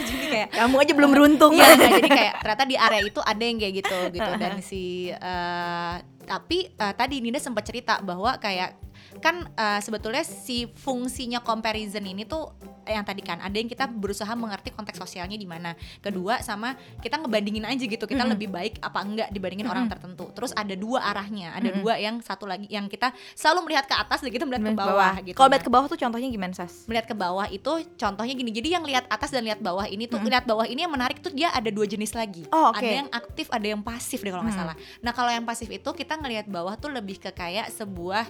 jadi 0.00 0.26
kayak 0.26 0.48
kamu 0.54 0.74
aja 0.78 0.92
belum 0.94 1.10
beruntung. 1.12 1.52
Iya, 1.52 1.68
nah, 1.68 1.90
jadi 1.92 2.08
kayak 2.08 2.32
ternyata 2.40 2.64
di 2.64 2.76
area 2.78 3.00
itu 3.02 3.20
ada 3.20 3.42
yang 3.42 3.56
kayak 3.58 3.74
gitu 3.76 3.98
gitu. 4.10 4.30
Dan 4.34 4.52
si 4.60 4.82
eh, 5.10 5.94
tapi 6.28 6.68
eh, 6.68 6.94
tadi 6.94 7.24
Nina 7.24 7.40
sempat 7.40 7.64
cerita 7.64 7.98
bahwa 8.04 8.36
kayak 8.36 8.87
kan 9.18 9.46
uh, 9.52 9.78
sebetulnya 9.78 10.22
si 10.22 10.66
fungsinya 10.68 11.38
comparison 11.38 12.02
ini 12.02 12.22
tuh 12.22 12.50
yang 12.84 13.04
tadi 13.04 13.20
kan 13.20 13.36
ada 13.36 13.52
yang 13.52 13.68
kita 13.68 13.84
berusaha 13.84 14.32
mengerti 14.32 14.72
konteks 14.72 14.96
sosialnya 14.96 15.36
di 15.36 15.44
mana 15.44 15.72
kedua 15.98 16.40
sama 16.40 16.72
kita 16.98 17.20
ngebandingin 17.20 17.62
aja 17.62 17.84
gitu 17.84 18.00
kita 18.02 18.24
Mm-mm. 18.24 18.32
lebih 18.32 18.48
baik 18.48 18.80
apa 18.80 18.98
enggak 18.98 19.28
dibandingin 19.28 19.68
Mm-mm. 19.68 19.74
orang 19.76 19.86
tertentu 19.86 20.32
terus 20.32 20.56
ada 20.56 20.72
dua 20.72 21.04
arahnya 21.04 21.52
ada 21.52 21.68
Mm-mm. 21.68 21.84
dua 21.84 21.94
yang 21.96 22.16
satu 22.18 22.48
lagi 22.48 22.64
yang 22.66 22.88
kita 22.88 23.12
selalu 23.34 23.68
melihat 23.68 23.84
ke 23.84 23.92
atas 23.92 24.24
dan 24.24 24.32
kita 24.32 24.48
melihat 24.48 24.64
ke 24.64 24.74
bawah 24.74 25.14
gitu 25.20 25.36
Kalau 25.36 25.48
Nah, 25.48 25.54
lihat 25.54 25.64
ke 25.64 25.72
bawah 25.72 25.86
tuh 25.86 25.98
contohnya 25.98 26.28
gimana 26.28 26.52
Sas? 26.52 26.84
melihat 26.84 27.04
ke 27.04 27.12
bawah 27.12 27.44
itu 27.46 27.72
contohnya 27.94 28.32
gini 28.32 28.50
jadi 28.50 28.68
yang 28.76 28.84
lihat 28.84 29.04
atas 29.06 29.28
dan 29.28 29.44
lihat 29.44 29.60
bawah 29.60 29.84
ini 29.84 30.04
tuh 30.04 30.16
Mm-mm. 30.16 30.32
lihat 30.32 30.44
bawah 30.44 30.64
ini 30.64 30.80
yang 30.80 30.92
menarik 30.92 31.20
tuh 31.20 31.28
dia 31.30 31.52
ada 31.52 31.68
dua 31.68 31.84
jenis 31.84 32.12
lagi 32.12 32.48
Oh, 32.48 32.72
oke. 32.72 32.80
ada 32.80 33.04
yang 33.04 33.08
aktif 33.10 33.52
ada 33.52 33.66
yang 33.66 33.80
pasif 33.80 34.20
deh 34.20 34.32
kalau 34.32 34.44
nggak 34.44 34.56
Mm. 34.56 34.62
salah 34.64 34.76
nah 35.00 35.12
kalau 35.12 35.28
yang 35.28 35.44
pasif 35.44 35.68
itu 35.68 35.90
kita 35.90 36.16
ngelihat 36.16 36.48
bawah 36.48 36.72
tuh 36.74 36.88
lebih 36.88 37.16
ke 37.18 37.28
kayak 37.30 37.68
sebuah 37.68 38.24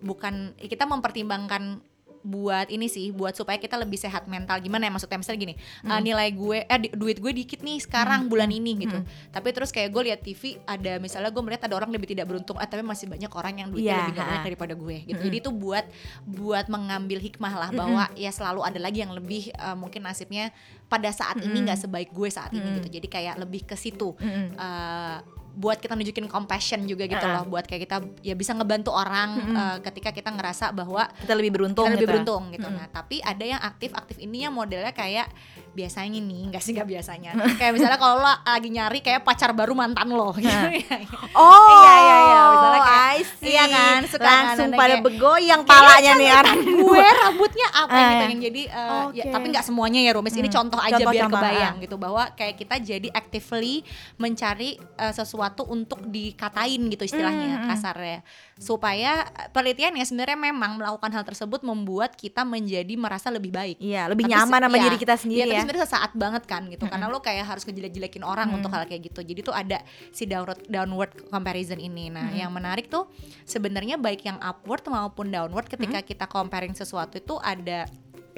bukan 0.00 0.34
kita 0.56 0.84
mempertimbangkan 0.84 1.80
buat 2.18 2.66
ini 2.66 2.90
sih 2.90 3.08
buat 3.08 3.30
supaya 3.30 3.56
kita 3.56 3.78
lebih 3.78 3.94
sehat 3.94 4.26
mental 4.26 4.58
gimana 4.58 4.84
ya 4.84 4.90
maksudnya 4.90 5.16
misalnya 5.16 5.40
gini 5.40 5.54
uh, 5.86 6.02
nilai 6.02 6.28
gue 6.30 6.58
eh 6.60 6.78
di- 6.80 6.90
duit 6.90 7.14
gue 7.16 7.30
dikit 7.32 7.62
nih 7.62 7.78
sekarang 7.78 8.26
Mm. 8.26 8.28
bulan 8.28 8.50
ini 8.50 8.74
gitu 8.76 8.98
Mm. 8.98 9.06
tapi 9.30 9.48
terus 9.50 9.70
kayak 9.70 9.88
gue 9.88 10.02
lihat 10.02 10.20
TV 10.20 10.58
ada 10.66 10.98
misalnya 10.98 11.30
gue 11.30 11.40
melihat 11.40 11.70
ada 11.70 11.78
orang 11.78 11.88
lebih 11.88 12.10
tidak 12.10 12.26
beruntung 12.26 12.58
ah 12.58 12.66
tapi 12.66 12.82
masih 12.82 13.06
banyak 13.06 13.30
orang 13.30 13.54
yang 13.56 13.68
duitnya 13.70 13.86
Iya, 13.88 13.98
lebih 14.02 14.16
banyak 14.18 14.40
daripada 14.44 14.74
gue 14.74 14.96
gitu 15.00 15.14
Mm-mm. 15.14 15.24
jadi 15.24 15.36
itu 15.38 15.50
buat 15.54 15.84
buat 16.26 16.66
mengambil 16.66 17.18
hikmah 17.22 17.54
lah 17.54 17.70
bahwa 17.72 18.02
ya 18.14 18.30
selalu 18.30 18.60
ada 18.60 18.78
lagi 18.78 18.98
yang 18.98 19.14
lebih 19.14 19.54
uh, 19.54 19.78
mungkin 19.78 20.02
nasibnya 20.02 20.50
pada 20.84 21.08
saat 21.10 21.38
ini 21.38 21.54
Mm-mm. 21.54 21.64
nggak 21.64 21.80
sebaik 21.80 22.10
gue 22.10 22.28
saat 22.28 22.50
ini 22.50 22.60
Mm-mm. 22.60 22.76
gitu 22.82 22.88
jadi 22.92 23.06
kayak 23.08 23.34
lebih 23.38 23.62
ke 23.62 23.78
situ 23.78 24.18
Mm-mm. 24.18 24.58
uh, 24.58 25.22
buat 25.58 25.74
kita 25.76 25.92
nunjukin 25.92 26.26
compassion 26.26 26.80
juga 26.84 27.02
gitu 27.04 27.18
Ah. 27.20 27.42
loh 27.42 27.50
buat 27.50 27.66
kayak 27.66 27.82
kita 27.82 27.96
ya 28.22 28.32
bisa 28.32 28.54
ngebantu 28.54 28.88
orang 28.88 29.28
Mm-mm. 29.36 29.56
uh, 29.56 29.76
ketika 29.82 30.10
kita 30.10 30.30
ngerasa 30.30 30.70
bahwa 30.70 31.10
Kita 31.16 31.34
lebih 31.34 31.50
beruntung 31.52 31.82
kita 31.84 31.94
lebih 31.94 32.04
gitu. 32.04 32.12
beruntung 32.14 32.42
gitu 32.52 32.62
Mm-mm. 32.64 32.78
nah 32.78 32.86
tapi 32.88 33.18
ada 33.20 33.42
yang 33.42 33.58
aktif 33.60 33.90
aktif 33.90 34.16
ini 34.16 34.46
yang 34.46 34.52
modelnya 34.52 34.92
kayak 34.92 35.26
biasanya 35.68 36.14
nih 36.16 36.42
nggak 36.48 36.58
sih 36.60 36.72
nggak 36.72 36.86
biasanya 36.88 37.30
kayak 37.58 37.72
misalnya 37.72 37.96
kalau 37.96 38.18
lo 38.18 38.30
lagi 38.30 38.68
nyari 38.68 38.98
kayak 39.00 39.20
pacar 39.20 39.50
baru 39.50 39.74
mantan 39.74 40.08
lo 40.08 40.30
gitu 40.32 40.46
Nah. 40.48 40.70
ya. 40.70 40.98
Oh, 41.34 41.66
Iya, 41.68 41.94
iya, 41.98 42.16
iya. 42.20 42.40
Misalnya 42.48 42.80
kayak- 42.80 43.06
I 43.08 43.20
see. 43.24 43.46
iya 43.48 43.64
kan, 43.66 44.00
suka 44.04 44.20
kan, 44.20 44.34
langsung 44.46 44.68
ada 44.68 44.76
pada 44.76 44.88
kayak- 44.92 45.04
begoyang 45.04 45.62
palanya 45.64 46.12
nih 46.14 46.30
orang. 46.30 46.56
gue 46.62 47.06
rambutnya 47.16 47.66
apa 47.72 47.90
Ah, 47.90 47.98
gitu 48.04 48.14
ya. 48.16 48.28
yang 48.28 48.40
jadi 48.42 48.62
uh, 48.68 49.06
ya, 49.10 49.24
Oke. 49.24 49.32
tapi 49.32 49.46
nggak 49.48 49.64
semuanya 49.64 50.00
ya 50.00 50.12
Rumis 50.12 50.34
ini 50.34 50.46
Hmm. 50.46 50.56
contoh 50.56 50.78
aja 50.78 50.94
Contoh, 50.96 51.12
biar 51.12 51.26
kebayang 51.26 51.74
ah. 51.74 51.82
gitu 51.82 51.96
bahwa 51.96 52.22
kayak 52.32 52.54
kita 52.56 52.76
jadi 52.80 53.08
actively 53.10 53.82
mencari 54.16 54.70
uh, 54.96 55.10
sesuatu 55.10 55.47
untuk 55.64 56.04
dikatain 56.04 56.82
gitu 56.88 57.04
istilahnya 57.04 57.36
Hmm, 57.38 57.54
hmm, 57.54 57.62
hmm. 57.64 57.70
kasarnya 57.70 58.18
supaya 58.56 59.12
uh, 59.24 59.48
penelitiannya 59.48 60.02
sebenarnya 60.02 60.36
memang 60.36 60.76
melakukan 60.76 61.10
hal 61.10 61.24
tersebut 61.24 61.62
membuat 61.62 62.12
kita 62.12 62.42
menjadi 62.42 62.90
merasa 62.94 63.28
lebih 63.28 63.48
baik 63.50 63.78
Iya, 63.78 64.10
lebih 64.10 64.26
Tapi 64.26 64.32
nyaman 64.34 64.60
sama 64.64 64.76
iya. 64.76 64.84
diri 64.84 64.96
kita 64.96 65.14
Iya, 65.14 65.22
sendiri 65.22 65.40
tapi 65.40 65.54
ya. 65.54 65.60
sebenarnya 65.62 65.84
sesaat 65.86 66.12
banget 66.12 66.42
kan 66.44 66.62
gitu 66.66 66.84
karena 66.84 67.06
lo 67.06 67.18
kayak 67.18 67.44
harus 67.46 67.62
ngejelek-jelekin 67.62 68.22
orang 68.22 68.48
Mm. 68.48 68.56
untuk 68.58 68.70
hal 68.70 68.84
kayak 68.84 69.02
gitu 69.06 69.20
jadi 69.22 69.40
tuh 69.40 69.54
ada 69.54 69.78
si 70.10 70.24
downward 70.24 70.60
downward 70.66 71.12
comparison 71.28 71.78
ini 71.78 72.08
nah 72.08 72.26
Mm. 72.26 72.36
yang 72.36 72.50
menarik 72.50 72.88
tuh 72.88 73.06
sebenarnya 73.44 73.96
baik 73.96 74.24
yang 74.24 74.36
upward 74.38 74.82
maupun 74.88 75.28
downward 75.28 75.68
ketika 75.68 76.02
kita 76.02 76.24
comparing 76.26 76.72
sesuatu 76.72 77.14
itu 77.14 77.36
ada 77.38 77.86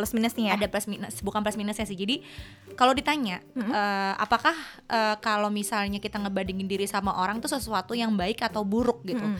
Plus 0.00 0.16
minusnya 0.16 0.48
ya. 0.48 0.56
ada 0.56 0.64
plus 0.72 0.88
minus 0.88 1.20
bukan 1.20 1.44
plus 1.44 1.60
minusnya 1.60 1.84
sih 1.84 1.92
jadi 1.92 2.24
kalau 2.72 2.96
ditanya 2.96 3.44
Mm-mm. 3.52 3.68
eh, 3.68 4.14
apakah 4.16 4.56
eh, 4.88 5.16
kalau 5.20 5.52
misalnya 5.52 6.00
kita 6.00 6.16
ngebandingin 6.16 6.64
diri 6.64 6.88
sama 6.88 7.20
orang 7.20 7.36
tuh 7.44 7.52
sesuatu 7.52 7.92
yang 7.92 8.16
baik 8.16 8.40
atau 8.40 8.64
buruk 8.64 9.04
gitu 9.04 9.20
Mm-mm. 9.20 9.36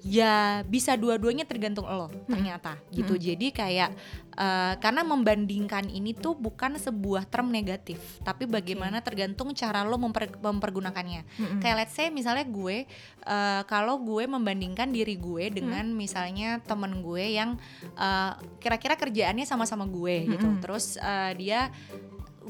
Ya 0.00 0.64
bisa 0.64 0.96
dua-duanya 0.96 1.44
tergantung 1.44 1.84
lo 1.84 2.08
ternyata 2.24 2.80
gitu. 2.88 3.20
Jadi 3.20 3.52
kayak 3.52 3.92
eh, 4.32 4.74
karena 4.80 5.04
membandingkan 5.04 5.92
ini 5.92 6.16
tuh 6.16 6.32
bukan 6.32 6.80
sebuah 6.80 7.28
term 7.28 7.52
negatif 7.52 8.00
tapi 8.24 8.48
bagaimana 8.48 9.04
tergantung 9.04 9.52
cara 9.52 9.84
lo 9.84 10.00
memper- 10.00 10.40
mempergunakannya. 10.40 11.22
Mm-mm. 11.36 11.60
kayak 11.60 11.76
let's 11.84 11.92
say 11.92 12.08
misalnya 12.08 12.48
gue 12.48 12.88
eh, 13.28 13.62
kalau 13.68 14.00
gue 14.00 14.24
membandingkan 14.24 14.88
diri 14.88 15.20
gue 15.20 15.52
dengan 15.52 15.84
misalnya 15.92 16.64
temen 16.64 17.04
gue 17.04 17.36
yang 17.36 17.60
eh, 17.94 18.32
kira-kira 18.56 18.96
kerjaannya 18.96 19.44
sama-sama 19.44 19.84
gue 19.84 20.32
gitu. 20.32 20.48
Mm-mm. 20.48 20.64
terus 20.64 20.96
eh, 20.96 21.32
dia 21.36 21.68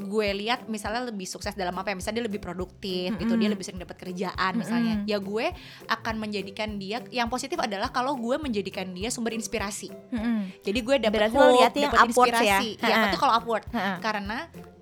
gue 0.00 0.28
lihat 0.32 0.64
misalnya 0.66 1.06
lebih 1.06 1.28
sukses 1.28 1.52
dalam 1.52 1.76
apa 1.76 1.92
ya 1.92 1.96
misalnya 2.00 2.16
dia 2.22 2.26
lebih 2.26 2.40
produktif 2.40 3.12
gitu 3.20 3.28
Mm-mm. 3.28 3.40
dia 3.40 3.48
lebih 3.52 3.64
sering 3.64 3.80
dapat 3.80 3.96
kerjaan 4.00 4.52
misalnya 4.56 5.04
Mm-mm. 5.04 5.10
ya 5.10 5.18
gue 5.20 5.46
akan 5.86 6.14
menjadikan 6.16 6.80
dia 6.80 7.04
yang 7.12 7.28
positif 7.28 7.60
adalah 7.60 7.92
kalau 7.92 8.16
gue 8.16 8.36
menjadikan 8.40 8.88
dia 8.90 9.12
sumber 9.12 9.36
inspirasi 9.36 9.92
Mm-mm. 10.10 10.64
jadi 10.64 10.78
gue 10.80 10.96
dapat 11.04 11.28
hope, 11.28 11.60
dapat 11.60 11.76
ya? 11.76 12.00
inspirasi 12.08 12.68
ya 12.80 12.86
Ha-ha. 12.88 13.02
betul 13.06 13.18
kalau 13.20 13.34
upward 13.36 13.64
Ha-ha. 13.70 13.92
karena 14.00 14.38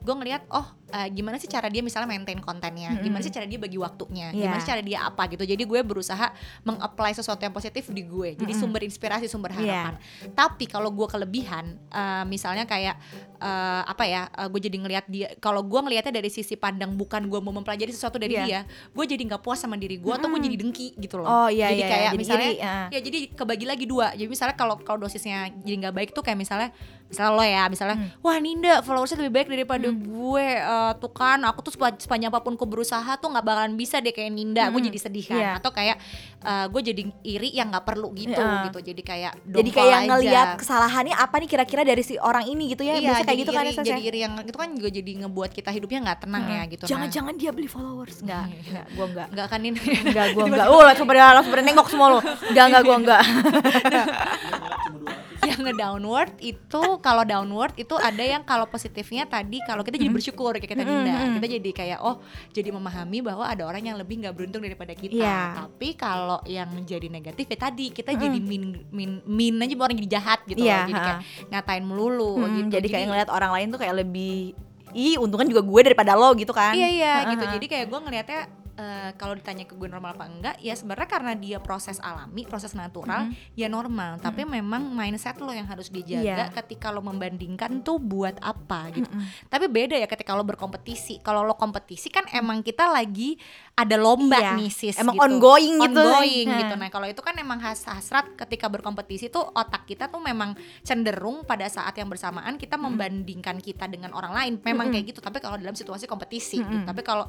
gue 0.09 0.17
ngelihat 0.17 0.49
oh 0.49 0.65
eh, 0.88 1.09
gimana 1.11 1.37
sih 1.37 1.45
cara 1.47 1.69
dia 1.69 1.85
misalnya 1.85 2.09
maintain 2.09 2.41
kontennya 2.41 2.91
Mm-mm. 2.91 3.05
gimana 3.05 3.21
sih 3.21 3.29
cara 3.29 3.45
dia 3.45 3.61
bagi 3.61 3.77
waktunya 3.77 4.33
Iya. 4.33 4.41
gimana 4.41 4.59
sih 4.59 4.69
cara 4.69 4.81
dia 4.81 4.99
apa 5.03 5.29
gitu 5.29 5.45
jadi 5.45 5.61
gue 5.61 5.81
berusaha 5.83 6.33
mengapply 6.65 7.12
sesuatu 7.12 7.37
yang 7.38 7.53
positif 7.53 7.85
di 7.88 8.00
gue 8.00 8.33
jadi 8.35 8.49
Mm-mm. 8.49 8.57
sumber 8.59 8.81
inspirasi 8.83 9.29
sumber 9.29 9.53
Iya. 9.53 9.61
harapan 9.61 9.95
tapi 10.33 10.65
kalau 10.65 10.88
gue 10.88 11.05
kelebihan 11.05 11.77
eh, 11.88 12.25
misalnya 12.25 12.65
kayak 12.65 12.97
eh, 13.37 13.83
apa 13.85 14.05
ya 14.05 14.23
eh, 14.31 14.49
gue 14.49 14.61
jadi 14.62 14.77
ngelihat 14.79 15.05
dia 15.07 15.29
kalau 15.37 15.61
gue 15.61 15.77
ngelihatnya 15.79 16.15
dari 16.15 16.33
sisi 16.33 16.57
pandang 16.57 16.97
bukan 16.97 17.29
gue 17.29 17.38
mau 17.38 17.53
mempelajari 17.53 17.93
sesuatu 17.93 18.17
dari 18.17 18.33
Iya. 18.33 18.45
dia 18.45 18.61
gue 18.88 19.05
jadi 19.05 19.21
nggak 19.21 19.43
puas 19.43 19.59
sama 19.59 19.77
diri 19.77 19.99
gue 19.99 20.09
atau 20.09 20.25
gue 20.27 20.41
jadi 20.41 20.57
dengki 20.57 20.97
gitu 20.97 21.21
loh 21.21 21.29
Oh 21.29 21.49
iya 21.49 21.69
jadi 21.69 21.77
iya. 21.77 21.88
kayak 21.88 22.09
jadi 22.09 22.19
misalnya 22.19 22.49
iri, 22.49 22.59
ah. 22.62 22.87
ya 22.88 23.00
jadi 23.03 23.19
kebagi 23.35 23.67
lagi 23.67 23.85
dua 23.85 24.07
jadi 24.12 24.25
misalnya 24.25 24.55
kalau 24.55 24.81
kalau 24.81 25.03
dosisnya 25.03 25.53
jadi 25.59 25.77
nggak 25.85 25.95
baik 25.95 26.11
tuh 26.11 26.23
kayak 26.23 26.38
misalnya 26.38 26.73
misalnya 27.05 27.33
lo 27.33 27.43
ya 27.43 27.65
misalnya 27.67 27.97
Hmm. 27.99 28.15
wah 28.21 28.37
Ninda 28.38 28.79
followersnya 28.81 29.19
lebih 29.19 29.35
baik 29.35 29.49
daripada 29.50 29.88
gue 30.00 30.47
eh, 30.49 30.93
tuh 30.97 31.11
kan 31.11 31.43
aku 31.43 31.61
tuh 31.61 31.73
sepa- 31.73 31.97
sepanjang 31.97 32.28
apa 32.28 32.40
pun 32.40 32.55
ku 32.55 32.64
berusaha 32.64 33.14
tuh 33.14 33.28
nggak 33.28 33.43
bakalan 33.43 33.75
bisa 33.75 33.99
deh 33.99 34.11
kayak 34.11 34.28
Ninda 34.28 34.67
gue 34.67 34.76
Hmm. 34.76 34.87
jadi 34.87 34.99
sedih 35.00 35.25
kan 35.25 35.37
Iya. 35.37 35.50
atau 35.57 35.71
kayak 35.71 35.97
eh, 36.40 36.67
gue 36.67 36.81
jadi 36.85 37.02
iri 37.23 37.50
yang 37.50 37.69
nggak 37.69 37.85
perlu 37.85 38.09
gitu 38.12 38.37
Iya. 38.37 38.64
gitu 38.64 38.78
jadi 38.85 39.02
kayak 39.02 39.33
Jadi 39.45 39.71
kayak 39.71 39.99
aja. 39.99 40.09
ngelihat 40.09 40.49
kesalahannya 40.57 41.14
apa 41.14 41.35
nih 41.37 41.49
kira-kira 41.49 41.83
dari 41.83 42.00
si 42.00 42.14
orang 42.17 42.45
ini 42.45 42.71
gitu 42.71 42.83
ya. 42.83 42.95
Iya, 42.95 43.11
Biasa 43.12 43.23
kayak 43.25 43.38
gitu 43.38 43.50
kan 43.50 43.61
iri, 43.61 43.69
ya 43.69 43.75
Sas, 43.75 43.85
jadi 43.85 43.97
ya? 43.97 44.07
iri 44.07 44.19
yang 44.21 44.35
itu 44.40 44.55
kan 44.55 44.69
juga 44.71 44.90
jadi 44.90 45.11
ngebuat 45.19 45.50
kita 45.50 45.71
hidupnya 45.71 45.99
nggak 46.05 46.19
tenang 46.21 46.45
ya 46.47 46.62
gitu 46.67 46.83
nah. 46.83 46.90
Jangan-jangan 46.90 47.35
dia 47.35 47.50
beli 47.50 47.67
followers. 47.67 48.17
Enggak, 48.21 48.45
Iya. 48.47 48.61
enggak, 48.62 48.87
gua 48.93 49.07
enggak. 49.07 49.26
nggak 49.31 49.47
kan 49.49 49.61
ini 49.62 49.78
Enggak, 50.05 50.26
gua 50.33 50.45
enggak. 50.49 50.67
Oh, 50.69 50.83
langsung 50.83 51.07
pada 51.07 51.35
langsung 51.35 51.50
pada 51.50 51.64
nengok 51.64 51.88
semua 51.88 52.07
lo. 52.09 52.21
Enggak, 52.47 52.64
enggak, 52.69 52.83
gua 54.88 55.00
enggak. 55.00 55.18
yang 55.49 55.61
nge-downward 55.62 56.30
itu 56.40 56.83
kalau 56.99 57.23
downward 57.23 57.73
itu 57.75 57.95
ada 57.95 58.21
yang 58.21 58.42
kalau 58.42 58.64
positifnya 58.64 59.25
tadi 59.25 59.61
kalau 59.62 59.80
kita 59.80 59.97
jadi 59.97 60.09
bersyukur 60.09 60.52
kayak 60.54 60.68
kita 60.68 60.83
Dinda 60.83 61.14
mm. 61.14 61.35
kita 61.37 61.47
jadi 61.54 61.71
kayak 61.73 61.99
oh 62.00 62.18
jadi 62.50 62.68
memahami 62.68 63.18
bahwa 63.21 63.45
ada 63.45 63.62
orang 63.62 63.83
yang 63.83 63.97
lebih 63.97 64.21
nggak 64.21 64.33
beruntung 64.33 64.61
daripada 64.61 64.92
kita 64.92 65.14
Iya. 65.14 65.40
tapi 65.64 65.88
kalau 65.92 66.40
yang 66.45 66.68
jadi 66.83 67.07
negatif 67.07 67.45
ya 67.45 67.59
tadi 67.61 67.90
kita 67.90 68.11
Mm. 68.11 68.21
jadi 68.21 68.38
min 68.40 68.62
min 68.88 69.11
min 69.25 69.54
aja 69.59 69.75
orang 69.75 69.97
jadi 69.97 70.11
jahat 70.14 70.40
gitu 70.45 70.61
Iya, 70.61 70.75
loh 70.75 70.87
jadi 70.87 70.95
kayak 70.99 71.18
ngatain 71.49 71.85
melulu 71.85 72.33
Hmm, 72.38 72.54
gitu 72.59 72.68
jadi 72.76 72.87
kayak 72.88 73.07
ngeliat 73.07 73.28
orang 73.28 73.50
lain 73.52 73.66
tuh 73.68 73.78
kayak 73.78 73.97
lebih 73.99 74.52
Ih, 74.90 75.21
untungan 75.21 75.45
juga 75.45 75.61
gue 75.61 75.80
daripada 75.85 76.16
lo 76.16 76.33
gitu 76.33 76.49
kan. 76.49 76.73
Iya 76.73 76.88
iya 76.88 77.14
Ha, 77.21 77.30
gitu. 77.37 77.45
ha, 77.45 77.50
ha. 77.50 77.54
Jadi 77.61 77.66
kayak 77.68 77.87
gue 77.87 77.99
ngelihatnya 78.00 78.40
eh, 78.78 79.11
kalau 79.18 79.35
ditanya 79.35 79.66
ke 79.66 79.75
gue 79.75 79.90
normal 79.90 80.14
apa 80.14 80.30
enggak, 80.30 80.56
ya 80.62 80.70
sebenarnya 80.73 81.11
karena 81.11 81.32
dia 81.35 81.58
proses 81.58 81.99
alami, 81.99 82.47
proses 82.47 82.78
natural, 82.78 83.26
ya 83.52 83.66
normal. 83.66 84.23
Tapi 84.23 84.47
memang 84.47 84.87
mindset 84.88 85.42
lo 85.42 85.50
yang 85.50 85.66
harus 85.66 85.90
dijaga 85.90 86.23
Iya. 86.23 86.54
ketika 86.54 86.94
lo 86.94 87.02
membandingkan 87.02 87.82
tuh 87.82 87.99
buat 87.99 88.38
apa 88.38 88.94
gitu. 88.94 89.11
Mm-mm. 89.11 89.50
Tapi 89.50 89.66
beda 89.66 89.99
ya 89.99 90.06
ketika 90.06 90.38
lo 90.38 90.47
berkompetisi. 90.47 91.18
Kalau 91.20 91.42
lo 91.42 91.58
kompetisi 91.58 92.06
kan 92.06 92.23
emang 92.30 92.62
kita 92.62 92.87
lagi 92.87 93.35
ada 93.75 93.99
lomba 93.99 94.38
Iya. 94.38 94.54
nih 94.54 94.70
sis. 94.70 94.94
Emang 94.94 95.18
gitu. 95.18 95.26
ongoing 95.26 95.75
gitu. 95.82 95.99
Ongoing 95.99 96.47
gitu. 96.47 96.75
Nah 96.78 96.88
kalau 96.88 97.06
itu 97.11 97.18
kan 97.18 97.35
emang 97.35 97.58
has 97.58 97.82
hasrat 97.82 98.30
ketika 98.38 98.70
berkompetisi 98.70 99.26
tuh 99.26 99.42
otak 99.42 99.90
kita 99.90 100.06
tuh 100.06 100.23
memang 100.23 100.54
cenderung 100.82 101.42
pada 101.42 101.66
saat 101.66 101.99
yang 101.99 102.06
bersamaan 102.06 102.54
kita 102.54 102.78
membandingkan 102.78 103.58
kita 103.58 103.90
dengan 103.90 104.14
orang 104.14 104.30
lain. 104.30 104.52
Memang 104.62 104.87
Mm-mm. 104.87 104.94
kayak 104.94 105.06
gitu. 105.11 105.18
Tapi 105.18 105.42
kalau 105.42 105.58
dalam 105.58 105.75
situasi 105.75 106.06
kompetisi. 106.06 106.62
gitu. 106.62 106.70
Mm-mm. 106.70 106.87
Tapi 106.87 107.02
kalau 107.02 107.26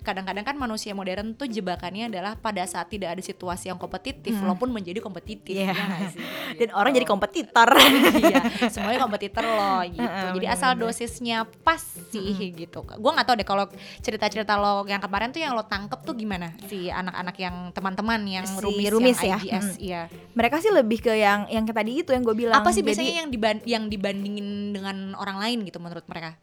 kadang-kadang 0.00 0.42
kan 0.42 0.54
manusia 0.54 0.90
modern 0.90 1.32
tuh 1.32 1.44
jebakannya 1.44 2.08
adalah 2.08 2.34
pada 2.34 2.62
saat 2.62 2.86
tidak 2.86 3.12
ada 3.12 3.20
situasi 3.20 3.68
yang 3.68 3.76
kompetitif, 3.76 4.32
Mm. 4.32 4.44
lo 4.44 4.54
pun 4.54 4.68
menjadi 4.68 4.98
kompetitif. 4.98 5.56
Iya. 5.56 5.72
ya 5.72 6.08
sih? 6.08 6.20
Dan 6.58 6.72
orang 6.72 6.90
Gitu. 6.90 6.98
jadi 6.98 7.08
kompetitor. 7.08 7.68
iya, 8.22 8.40
semuanya 8.66 9.00
kompetitor 9.00 9.44
loh 9.44 9.80
gitu. 9.88 10.00
Heeh, 10.00 10.22
Jadi 10.26 10.38
bener-bener. 10.38 10.54
asal 10.54 10.70
dosisnya 10.74 11.36
pas 11.60 11.80
sih 12.08 12.22
gitu. 12.50 12.80
Gua 12.82 13.10
nggak 13.12 13.26
tahu 13.26 13.36
deh 13.36 13.44
kalau 13.44 13.64
cerita-cerita 13.98 14.54
lo 14.54 14.84
yang 14.84 14.98
kemarin 14.98 15.30
tuh 15.30 15.38
yang 15.38 15.52
lo 15.52 15.62
tangkep 15.62 16.00
tuh 16.02 16.14
gimana 16.14 16.50
si 16.66 16.86
anak-anak 16.86 17.36
yang 17.36 17.56
teman-teman 17.70 18.20
yang 18.24 18.46
Si 18.46 18.56
rumis, 18.58 18.88
rumis 18.88 19.18
yang 19.18 19.36
ya? 19.36 19.38
IGS, 19.38 19.68
Mm. 19.72 19.80
iya. 19.80 20.02
Mereka 20.32 20.56
sih 20.58 20.70
lebih 20.70 20.98
ke 21.00 21.12
yang 21.12 21.44
yang 21.46 21.64
tadi 21.66 21.92
itu 21.98 22.10
yang 22.10 22.22
gue 22.22 22.34
bilang. 22.34 22.56
Apa 22.56 22.70
sih 22.70 22.80
Jadi, 22.80 22.88
biasanya 22.88 23.12
yang 23.18 23.28
diban 23.28 23.56
yang 23.64 23.84
dibandingin 23.86 24.48
dengan 24.70 24.96
orang 25.14 25.36
lain 25.36 25.58
gitu 25.62 25.76
menurut 25.76 26.06
mereka? 26.06 26.38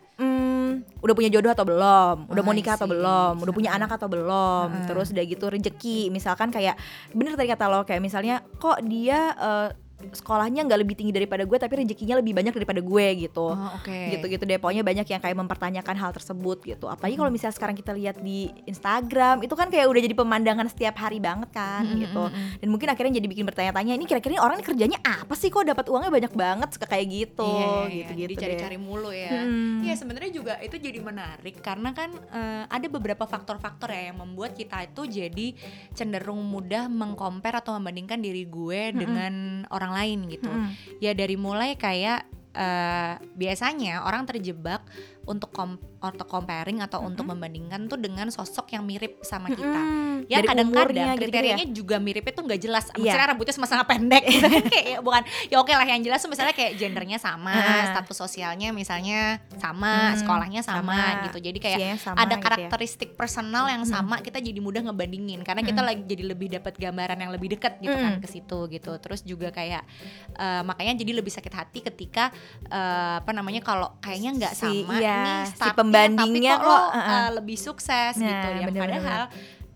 Udah 1.03 1.13
punya 1.13 1.29
jodoh 1.29 1.51
atau 1.51 1.65
belum? 1.67 2.15
Udah 2.31 2.41
Oh, 2.41 2.45
mau 2.45 2.53
I 2.53 2.57
nikah 2.59 2.75
atau 2.79 2.87
belum? 2.89 3.33
Udah 3.43 3.53
punya 3.53 3.69
Heeh. 3.73 3.79
anak 3.83 3.91
atau 3.99 4.07
belum? 4.09 4.67
Heeh. 4.71 4.87
Terus 4.89 5.07
udah 5.13 5.23
gitu 5.27 5.45
rezeki, 5.51 5.99
misalkan 6.09 6.49
kayak 6.49 6.75
bener 7.11 7.35
tadi 7.35 7.49
kata 7.51 7.65
lo 7.69 7.83
kayak 7.83 8.01
misalnya 8.01 8.41
kok 8.57 8.79
dia 8.87 9.35
eh, 9.35 9.69
sekolahnya 10.09 10.61
nggak 10.63 10.79
lebih 10.79 10.95
tinggi 10.95 11.13
daripada 11.13 11.41
gue 11.41 11.55
tapi 11.55 11.73
rezekinya 11.77 12.15
lebih 12.15 12.33
banyak 12.33 12.51
daripada 12.51 12.79
gue 12.79 13.05
gitu 13.21 13.45
Oh, 13.45 13.69
oke. 13.73 13.93
gitu-gitu 14.11 14.43
deh 14.43 14.57
pokoknya 14.57 14.81
banyak 14.81 15.05
yang 15.05 15.19
kayak 15.19 15.37
mempertanyakan 15.37 15.95
hal 15.95 16.11
tersebut 16.11 16.57
gitu 16.61 16.85
apalagi 16.85 17.13
kalau 17.13 17.29
misalnya 17.29 17.53
sekarang 17.53 17.73
kita 17.73 17.91
lihat 17.91 18.17
di 18.17 18.47
Instagram 18.65 19.41
itu 19.41 19.53
kan 19.53 19.67
kayak 19.67 19.85
udah 19.85 20.01
jadi 20.01 20.13
pemandangan 20.13 20.67
setiap 20.67 20.95
hari 20.97 21.17
banget 21.17 21.47
kan 21.49 21.81
Mm, 21.83 21.89
mm, 21.89 21.99
gitu 22.01 22.23
dan 22.59 22.67
mungkin 22.67 22.87
akhirnya 22.87 23.13
jadi 23.13 23.27
bikin 23.27 23.45
bertanya-tanya 23.45 23.93
ini 23.93 24.03
kira-kira 24.03 24.37
orang 24.37 24.57
ini 24.57 24.65
kerjanya 24.65 24.97
apa 25.01 25.33
sih 25.33 25.47
kok 25.47 25.63
dapat 25.63 25.85
uangnya 25.85 26.09
banyak 26.09 26.33
banget 26.33 26.69
suka 26.71 26.85
kayak 26.85 27.05
gitu 27.07 27.45
Iya, 27.45 27.61
iya, 27.61 27.77
iya. 27.83 27.97
gitu-gitu 28.01 28.23
deh. 28.23 28.31
dicari-cari 28.33 28.77
mulu 28.77 29.11
ya. 29.11 29.29
Hmm. 29.35 29.79
Iya 29.79 29.93
sebenarnya 29.95 30.31
juga 30.31 30.53
itu 30.59 30.75
jadi 30.75 30.99
menarik 30.99 31.59
karena 31.59 31.91
kan 31.91 32.09
eh, 32.09 32.63
ada 32.67 32.87
beberapa 32.87 33.23
faktor-faktor 33.23 33.89
ya 33.89 34.09
yang 34.09 34.17
membuat 34.17 34.53
kita 34.53 34.81
itu 34.83 35.01
jadi 35.05 35.47
cenderung 35.91 36.41
mudah 36.41 36.87
mengcompare 36.87 37.59
atau 37.59 37.75
membandingkan 37.75 38.17
diri 38.17 38.45
gue 38.45 38.81
dengan 38.95 39.33
orang 39.69 39.92
lain 39.93 40.19
gitu. 40.33 40.49
Mm-mm. 40.49 40.73
Ya 40.97 41.13
dari 41.13 41.37
mulai 41.37 41.77
kayak 41.77 42.25
eh, 42.57 43.13
biasanya 43.37 44.03
orang 44.03 44.25
terjebak 44.25 44.81
untuk 45.25 45.49
kom 45.49 45.75
untuk 45.97 46.27
comparing 46.27 46.79
atau 46.79 46.99
untuk 46.99 47.23
membandingkan 47.25 47.87
tuh 47.87 47.95
dengan 47.95 48.27
sosok 48.27 48.69
yang 48.69 48.83
mirip 48.83 49.21
sama 49.21 49.47
kita. 49.47 49.63
Mm-mm. 49.63 50.27
Ya 50.27 50.39
Dari 50.39 50.47
kadang-kadang 50.49 50.67
umurnya 50.91 51.05
gitu-gitu 51.09 51.23
kriterianya 51.23 51.65
juga 51.69 51.95
miripnya 51.97 52.33
tuh 52.33 52.43
nggak 52.43 52.59
jelas. 52.59 52.85
Iya. 52.89 52.99
Misalnya 52.99 53.27
rambutnya 53.29 53.53
sama-sama 53.53 53.83
pendek, 53.83 54.23
gitu 54.25 54.43
kan 54.51 54.63
kayak 54.65 54.85
ya 54.85 54.99
bukan 54.99 55.21
ya 55.47 55.55
oke 55.57 55.71
lah 55.71 55.83
yang 55.85 56.01
jelas 56.01 56.19
tuh 56.19 56.27
misalnya 56.27 56.51
kayak 56.51 56.75
gendernya 56.75 57.17
sama, 57.17 57.51
Heeh. 57.51 57.83
status 57.89 58.17
sosialnya 58.17 58.69
misalnya 58.69 59.19
sama, 59.55 60.11
Hmm, 60.11 60.19
sekolahnya 60.19 60.59
sama, 60.59 60.91
sama, 60.91 61.23
gitu. 61.23 61.37
Jadi 61.39 61.57
kayak 61.57 61.79
sama 61.97 62.17
ada 62.17 62.27
gitu 62.27 62.35
ya. 62.35 62.43
karakteristik 62.43 63.09
personal 63.13 63.65
yang 63.67 63.83
sama, 63.83 64.19
kita 64.19 64.37
jadi 64.37 64.59
mudah 64.59 64.83
ngebandingin 64.83 65.39
karena 65.41 65.61
kita 65.61 65.79
lagi 65.79 66.03
jadi 66.03 66.23
lebih 66.25 66.51
dapat 66.51 66.75
gambaran 66.75 67.15
yang 67.17 67.31
lebih 67.31 67.53
dekat 67.53 67.79
gitu 67.79 67.93
kan 67.93 68.13
Mm. 68.13 68.19
ke 68.19 68.27
situ 68.27 68.59
gitu. 68.69 68.91
Terus 68.97 69.23
juga 69.23 69.49
kayak 69.49 69.87
eh, 70.33 70.61
makanya 70.61 70.97
jadi 70.97 71.15
lebih 71.15 71.31
sakit 71.31 71.53
hati 71.53 71.79
ketika 71.81 72.27
eh, 72.65 73.15
apa 73.19 73.31
namanya 73.31 73.59
kalau 73.59 73.95
kayaknya 73.99 74.35
nggak 74.35 74.53
Si- 74.53 74.83
sama 74.83 74.99
iya, 75.13 75.23
nih 75.23 75.43
si 75.53 75.69
pembandingnya 75.71 76.53
tapi 76.53 76.59
kok, 76.59 76.65
lo, 76.65 76.73
kok, 76.73 76.87
heeh. 76.91 77.13
eh, 77.13 77.29
lebih 77.33 77.57
sukses 77.57 78.13
Nah, 78.15 78.25
gitu 78.25 78.47
ya. 78.49 78.65
bener-bener. 78.65 78.81
Padahal 78.81 79.23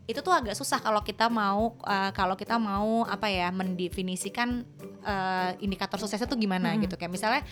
itu 0.03 0.19
tuh 0.19 0.31
agak 0.31 0.55
susah 0.55 0.79
kalau 0.79 1.01
kita 1.01 1.27
mau 1.27 1.75
eh, 1.83 2.11
kalau 2.11 2.33
kita 2.33 2.55
mau 2.55 3.03
apa 3.03 3.27
ya 3.27 3.51
mendefinisikan 3.51 4.63
eh, 5.03 5.51
indikator 5.59 5.97
suksesnya 5.97 6.25
tuh 6.25 6.35
gimana 6.35 6.71
Mm. 6.71 6.83
gitu 6.83 6.95
kayak 6.95 7.11
misalnya 7.11 7.43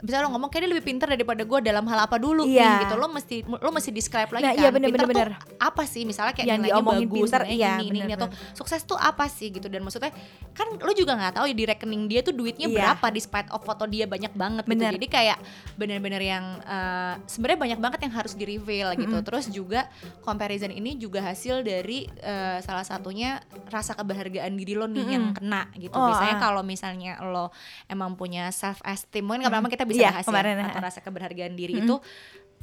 misalnya 0.00 0.26
lo 0.26 0.30
ngomong 0.34 0.48
kayak 0.48 0.62
dia 0.66 0.70
lebih 0.72 0.84
pintar 0.86 1.08
daripada 1.08 1.42
gue 1.44 1.58
dalam 1.60 1.84
hal 1.86 1.98
apa 2.04 2.16
dulu. 2.16 2.44
Iya. 2.44 2.64
nih 2.64 2.76
gitu. 2.88 2.94
Lo 2.96 3.06
mesti 3.08 3.36
lo 3.44 3.70
mesti 3.70 3.90
describe 3.90 4.30
lagi 4.32 4.44
Nah, 4.44 4.52
kan. 4.52 4.60
iya, 4.60 4.68
bener, 4.72 4.88
pintar 4.92 5.06
bener, 5.08 5.28
tuh 5.32 5.56
apa 5.60 5.82
sih? 5.84 6.02
Misalnya 6.04 6.32
kayak 6.32 6.46
Yang 6.48 6.58
nilainya 6.60 6.74
diomongin 6.80 7.08
bagus 7.08 7.20
pintar, 7.30 7.42
iya, 7.46 7.70
ini 7.76 7.84
ini, 7.84 7.88
ini 7.88 8.00
bener, 8.08 8.16
atau 8.16 8.28
sukses 8.54 8.80
tuh 8.82 8.96
apa 8.96 9.24
sih 9.28 9.48
gitu? 9.52 9.66
Dan 9.68 9.84
maksudnya 9.84 10.12
kan 10.52 10.66
lo 10.74 10.92
juga 10.92 11.14
nggak 11.16 11.32
tahu 11.36 11.44
ya 11.48 11.54
di 11.54 11.64
rekening 11.68 12.02
dia 12.08 12.20
tuh 12.20 12.34
duitnya 12.34 12.66
Iya. 12.66 12.76
berapa 12.76 13.06
despite 13.10 13.48
of 13.52 13.62
foto 13.62 13.84
dia 13.84 14.04
banyak 14.08 14.32
banget 14.32 14.64
gitu. 14.64 14.72
Bener. 14.76 14.92
jadi 14.96 15.06
kayak 15.06 15.38
bener-bener 15.76 16.22
yang 16.22 16.44
eh, 16.62 17.14
sebenarnya 17.26 17.58
banyak 17.60 17.78
banget 17.80 18.00
yang 18.08 18.14
harus 18.14 18.32
di 18.34 18.44
reveal 18.46 18.88
gitu 18.96 19.16
terus 19.20 19.46
juga 19.48 19.86
comparison 20.22 20.70
ini 20.70 20.96
juga 20.96 21.20
hasil 21.20 21.60
dari 21.62 22.06
eh, 22.20 22.58
salah 22.62 22.84
satunya 22.86 23.40
rasa 23.68 23.94
kebahagiaan 23.94 24.52
diri 24.56 24.74
lo 24.74 24.86
nih 24.86 25.06
yang 25.06 25.24
kena 25.36 25.68
gitu. 25.76 25.92
Oh, 25.94 26.08
biasanya 26.10 26.36
ah. 26.38 26.42
kalau 26.42 26.62
misalnya 26.64 27.18
lo 27.24 27.50
emang 27.86 28.14
punya 28.14 28.48
self 28.50 28.80
esteem 28.84 29.26
mungkin 29.26 29.46
kapan 29.46 29.68
kita 29.70 29.84
bisa 29.90 30.06
Iya, 30.06 30.10
bahas 30.14 30.26
kemarin, 30.30 30.54
ya 30.62 30.66
atau 30.70 30.80
rasa 30.80 30.98
keberhargaan 31.02 31.54
diri 31.58 31.82
itu 31.82 31.94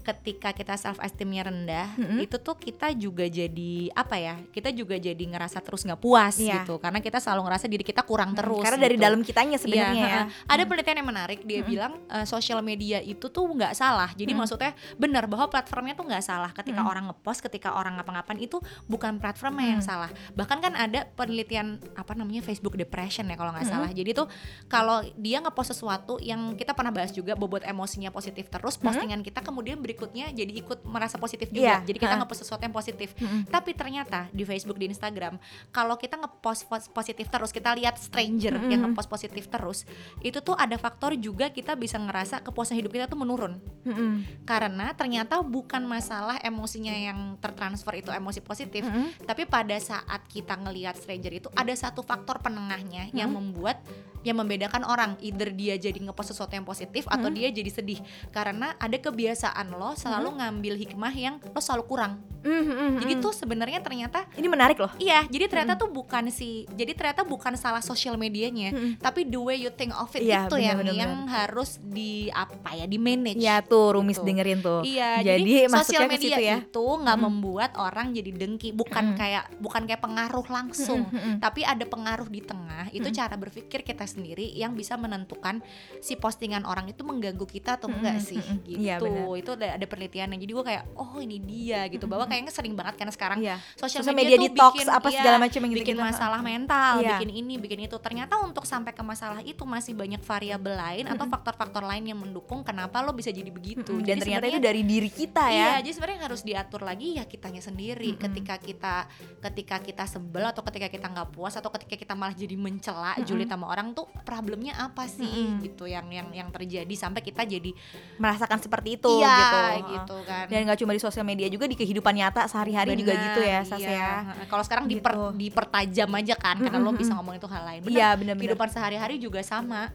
ketika 0.07 0.55
kita 0.55 0.79
self 0.79 1.03
esteemnya 1.03 1.51
rendah 1.51 1.87
itu 2.23 2.39
tuh 2.39 2.55
kita 2.55 2.95
juga 2.95 3.27
jadi 3.27 3.91
apa 3.91 4.15
ya 4.15 4.39
kita 4.55 4.71
juga 4.71 4.95
jadi 4.95 5.19
ngerasa 5.19 5.59
terus 5.59 5.83
nggak 5.83 5.99
puas 5.99 6.39
Iya. 6.39 6.63
gitu 6.63 6.79
karena 6.79 7.03
kita 7.03 7.19
selalu 7.19 7.51
ngerasa 7.51 7.65
diri 7.67 7.83
kita 7.83 8.07
kurang 8.07 8.31
terus 8.31 8.63
karena 8.63 8.79
dari 8.79 8.95
gitu. 8.95 9.03
dalam 9.03 9.19
kitanya 9.19 9.57
sebenarnya 9.59 9.95
Iya, 9.97 10.07
ya. 10.07 10.23
Ada 10.47 10.63
penelitian 10.63 10.97
yang 11.03 11.09
menarik 11.09 11.39
dia 11.43 11.59
bilang 11.65 11.99
eh, 12.07 12.23
sosial 12.23 12.63
media 12.63 13.03
itu 13.03 13.27
tuh 13.27 13.43
nggak 13.43 13.73
salah. 13.75 14.13
Jadi 14.15 14.31
maksudnya 14.31 14.71
benar 14.95 15.25
bahwa 15.27 15.49
platformnya 15.49 15.97
tuh 15.97 16.05
nggak 16.07 16.23
salah. 16.23 16.51
Ketika 16.53 16.85
orang 16.85 17.09
ngepost, 17.11 17.41
ketika 17.43 17.73
orang 17.73 17.97
ngapa-ngapain 17.99 18.39
itu 18.39 18.61
bukan 18.85 19.17
platformnya 19.17 19.77
yang 19.77 19.81
salah. 19.83 20.07
Bahkan 20.37 20.57
kan 20.61 20.73
ada 20.77 21.09
penelitian 21.17 21.81
apa 21.97 22.13
namanya 22.13 22.45
Facebook 22.45 22.77
depression 22.77 23.27
ya 23.27 23.35
kalau 23.35 23.51
nggak 23.51 23.67
salah. 23.67 23.89
Jadi 23.91 24.11
tuh 24.13 24.27
kalau 24.69 25.01
dia 25.17 25.41
ngepost 25.41 25.73
sesuatu 25.75 26.21
yang 26.21 26.53
kita 26.55 26.71
pernah 26.77 26.93
bahas 26.93 27.11
juga 27.11 27.33
bobot 27.33 27.65
emosinya 27.65 28.13
positif 28.13 28.47
terus, 28.47 28.77
postingan 28.77 29.25
kita 29.25 29.41
kemudian 29.41 29.81
berikutnya 29.97 30.29
jadi 30.29 30.53
ikut 30.61 30.85
merasa 30.85 31.17
positif 31.17 31.49
juga. 31.49 31.81
Iya, 31.81 31.89
Jadi 31.89 31.97
kita 31.97 32.13
ha. 32.13 32.21
ngepost 32.21 32.45
sesuatu 32.45 32.61
yang 32.61 32.75
positif. 32.77 33.17
Tapi 33.49 33.73
ternyata 33.73 34.29
di 34.29 34.45
Facebook 34.45 34.77
di 34.77 34.85
Instagram 34.93 35.41
kalau 35.73 35.97
kita 35.97 36.21
ngepost 36.21 36.69
pos- 36.69 36.89
positif 36.93 37.25
terus, 37.33 37.49
kita 37.49 37.73
lihat 37.73 37.97
stranger 37.97 38.53
yang 38.69 38.85
ngepost 38.85 39.09
positif 39.09 39.49
terus, 39.49 39.89
itu 40.21 40.37
tuh 40.45 40.53
ada 40.53 40.77
faktor 40.77 41.17
juga 41.17 41.49
kita 41.49 41.73
bisa 41.73 41.97
ngerasa 41.97 42.45
kepuasan 42.45 42.77
hidup 42.77 42.93
kita 42.93 43.09
tuh 43.09 43.17
menurun. 43.17 43.57
Mm-mm. 43.89 44.45
Karena 44.45 44.93
ternyata 44.93 45.41
bukan 45.41 45.81
masalah 45.89 46.37
emosinya 46.45 46.93
yang 46.93 47.41
tertransfer 47.41 47.97
itu 47.97 48.13
emosi 48.13 48.45
positif, 48.45 48.85
tapi 49.25 49.49
pada 49.49 49.73
saat 49.81 50.21
kita 50.29 50.53
ngelihat 50.61 50.93
stranger 50.93 51.33
itu 51.33 51.49
ada 51.57 51.73
satu 51.73 52.05
faktor 52.05 52.37
penengahnya 52.45 53.09
yang 53.17 53.33
membuat 53.33 53.81
yang 54.27 54.43
membedakan 54.43 54.83
orang 54.83 55.15
either 55.23 55.55
dia 55.55 55.79
jadi 55.79 55.95
ngepost 55.95 56.35
sesuatu 56.35 56.51
yang 56.51 56.67
positif 56.67 57.07
atau 57.07 57.31
dia 57.31 57.47
jadi 57.47 57.71
sedih 57.71 58.03
karena 58.35 58.75
ada 58.75 58.99
kebiasaan 58.99 59.71
lo 59.77 59.93
selalu 59.93 60.33
ngambil 60.35 60.73
hikmah 60.75 61.13
yang 61.13 61.35
lo 61.39 61.61
selalu 61.61 61.85
kurang. 61.85 62.13
Mm-mm. 62.37 63.01
Jadi 63.03 63.13
tuh 63.19 63.33
sebenarnya 63.35 63.83
ternyata 63.83 64.23
ini 64.39 64.47
menarik 64.47 64.79
loh 64.79 64.87
Iya, 64.95 65.27
jadi 65.27 65.51
ternyata 65.51 65.75
tuh 65.75 65.91
bukan 65.91 66.31
si, 66.31 66.63
jadi 66.71 66.95
ternyata 66.95 67.27
bukan 67.27 67.59
salah 67.59 67.83
sosial 67.83 68.15
medianya, 68.15 68.71
tapi 69.03 69.27
the 69.27 69.35
way 69.35 69.59
you 69.59 69.67
think 69.67 69.91
of 69.91 70.07
it 70.15 70.23
Iya, 70.23 70.47
itu 70.47 70.55
yang 70.55 70.79
benar-benar. 70.79 70.95
yang 70.95 71.13
harus 71.27 71.75
di 71.83 72.31
apa 72.31 72.71
ya, 72.71 72.85
di 72.87 72.95
manage. 72.95 73.41
ya 73.41 73.59
tuh 73.59 73.99
Rumis 73.99 74.15
Gitu. 74.17 74.27
dengerin 74.31 74.59
tuh 74.63 74.79
Iya, 74.79 75.27
jadi, 75.27 75.43
jadi, 75.43 75.75
sosial 75.75 76.07
media 76.07 76.37
ya 76.39 76.55
itu 76.63 76.85
nggak 76.87 77.17
membuat 77.19 77.71
orang 77.75 78.15
jadi 78.15 78.31
dengki, 78.31 78.71
bukan 78.71 79.17
kayak 79.19 79.51
bukan 79.59 79.83
kayak 79.83 79.99
pengaruh 79.99 80.47
langsung, 80.47 81.03
tapi 81.43 81.67
ada 81.67 81.83
pengaruh 81.83 82.31
di 82.31 82.39
tengah. 82.39 82.87
Itu 82.95 83.11
cara 83.11 83.35
berpikir 83.35 83.83
kita 83.83 84.07
sendiri 84.07 84.55
yang 84.55 84.71
bisa 84.71 84.95
menentukan 84.95 85.59
si 85.99 86.15
postingan 86.15 86.63
orang 86.63 86.87
itu 86.87 87.03
mengganggu 87.03 87.43
kita 87.43 87.75
atau 87.75 87.91
enggak 87.91 88.23
sih, 88.23 88.39
gitu. 88.63 88.79
Iya, 88.79 89.01
benar. 89.03 89.35
itu 89.35 89.51
ada, 89.67 89.75
ada 89.75 89.85
penelitian 89.85 90.31
yang 90.31 90.39
jadi 90.39 90.51
gue 90.55 90.65
kayak 90.71 90.83
oh 90.95 91.19
ini 91.19 91.37
dia 91.43 91.83
gitu, 91.91 92.07
bahwa 92.07 92.23
kayaknya 92.23 92.55
sering 92.55 92.73
banget 92.73 92.95
karena 92.95 93.11
sekarang 93.11 93.39
Iya. 93.43 93.59
sosial 93.75 94.01
media, 94.07 94.15
media 94.15 94.37
detox, 94.47 94.73
bikin, 94.79 94.87
apa 94.87 95.07
iya, 95.11 95.17
segala 95.19 95.37
macam 95.43 95.59
yang 95.59 95.73
bikin 95.75 95.95
gitu-gitu. 95.95 96.07
masalah 96.07 96.39
mental, 96.39 96.93
Iya. 97.03 97.09
bikin 97.19 97.29
ini, 97.35 97.53
bikin 97.59 97.79
itu. 97.83 97.97
Ternyata 97.99 98.39
untuk 98.39 98.63
sampai 98.63 98.95
ke 98.95 99.03
masalah 99.03 99.43
itu 99.43 99.67
masih 99.67 99.93
banyak 99.93 100.23
variabel 100.23 100.75
lain 100.79 101.05
atau 101.11 101.25
faktor-faktor 101.27 101.83
lain 101.83 102.07
yang 102.07 102.19
mendukung 102.19 102.63
kenapa 102.63 103.03
lo 103.03 103.11
bisa 103.11 103.29
jadi 103.29 103.51
begitu. 103.51 103.99
Dan 103.99 104.23
ternyata 104.23 104.47
itu 104.47 104.63
dari 104.63 104.81
diri 104.87 105.09
kita 105.11 105.43
ya 105.51 105.55
Iya, 105.57 105.73
jadi 105.83 105.91
sebenarnya 105.91 106.21
harus 106.23 106.41
diatur 106.47 106.81
lagi 106.87 107.19
ya 107.19 107.27
kitanya 107.27 107.59
sendiri. 107.59 108.15
Ketika 108.15 108.55
kita 108.61 108.95
ketika 109.43 109.75
kita 109.83 110.03
sebel 110.07 110.47
atau 110.47 110.63
ketika 110.63 110.87
kita 110.87 111.07
nggak 111.11 111.35
puas 111.35 111.53
atau 111.57 111.67
ketika 111.73 111.99
kita 111.99 112.13
malah 112.15 112.33
jadi 112.33 112.55
mencela, 112.55 113.17
julid 113.25 113.49
sama 113.49 113.67
orang 113.67 113.91
tuh 113.91 114.07
problemnya 114.23 114.77
apa 114.77 115.09
sih 115.09 115.59
gitu 115.63 115.89
yang 115.89 116.07
yang 116.13 116.29
yang 116.31 116.49
terjadi 116.53 116.93
sampai 116.93 117.25
kita 117.25 117.43
jadi 117.43 117.73
merasakan 118.21 118.59
seperti 118.61 118.99
itu 119.01 119.09
iya 119.19 119.35
gitu 119.41 119.56
gitu 119.87 120.15
kan. 120.23 120.45
dan 120.45 120.59
nggak 120.63 120.77
cuma 120.77 120.91
di 120.91 120.99
sosial 120.99 121.23
media 121.23 121.47
juga 121.47 121.63
di 121.63 121.73
kehidupan 121.73 122.13
nyata 122.13 122.45
sehari-hari 122.45 122.93
juga 122.93 123.13
gitu 123.13 123.41
ya 123.41 123.59
Sas 123.61 123.79
iya. 123.79 123.91
ya 123.91 124.11
Kalau 124.45 124.61
sekarang 124.61 124.85
diper, 124.85 125.09
Gitu. 125.09 125.25
dipertajam 125.39 126.09
aja 126.13 126.35
kan 126.35 126.57
karena 126.57 126.77
lo 126.77 126.91
bisa 126.91 127.11
ngomongin 127.11 127.37
itu 127.37 127.47
hal 127.47 127.63
lain. 127.63 127.81
Benar, 127.81 127.93
Iya, 127.93 128.07
benar-benar. 128.13 128.43
Kehidupan 128.47 128.69
sehari-hari 128.69 129.15
juga 129.17 129.39
sama. 129.41 129.89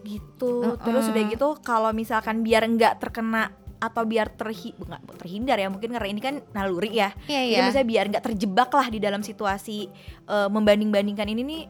gitu 0.00 0.74
terus 0.80 1.06
udah 1.06 1.24
gitu 1.28 1.48
kalau 1.60 1.90
misalkan 1.92 2.40
biar 2.40 2.64
nggak 2.64 2.98
terkena 2.98 3.52
atau 3.76 4.02
biar 4.02 4.28
terhi 4.30 4.72
nggak 4.72 5.18
terhindar 5.18 5.56
ya 5.56 5.66
mungkin 5.66 5.90
karena 5.90 6.08
ini 6.08 6.20
kan 6.20 6.34
naluri 6.50 6.92
ya 6.94 7.10
Iya, 7.24 7.40
jadi 7.50 7.62
misalnya 7.66 7.88
biar 7.88 8.04
nggak 8.08 8.24
terjebak 8.24 8.70
lah 8.70 8.86
di 8.86 8.98
dalam 8.98 9.20
situasi 9.20 9.88
eh, 10.26 10.48
membanding-bandingkan 10.48 11.26
ini 11.26 11.42
nih 11.42 11.62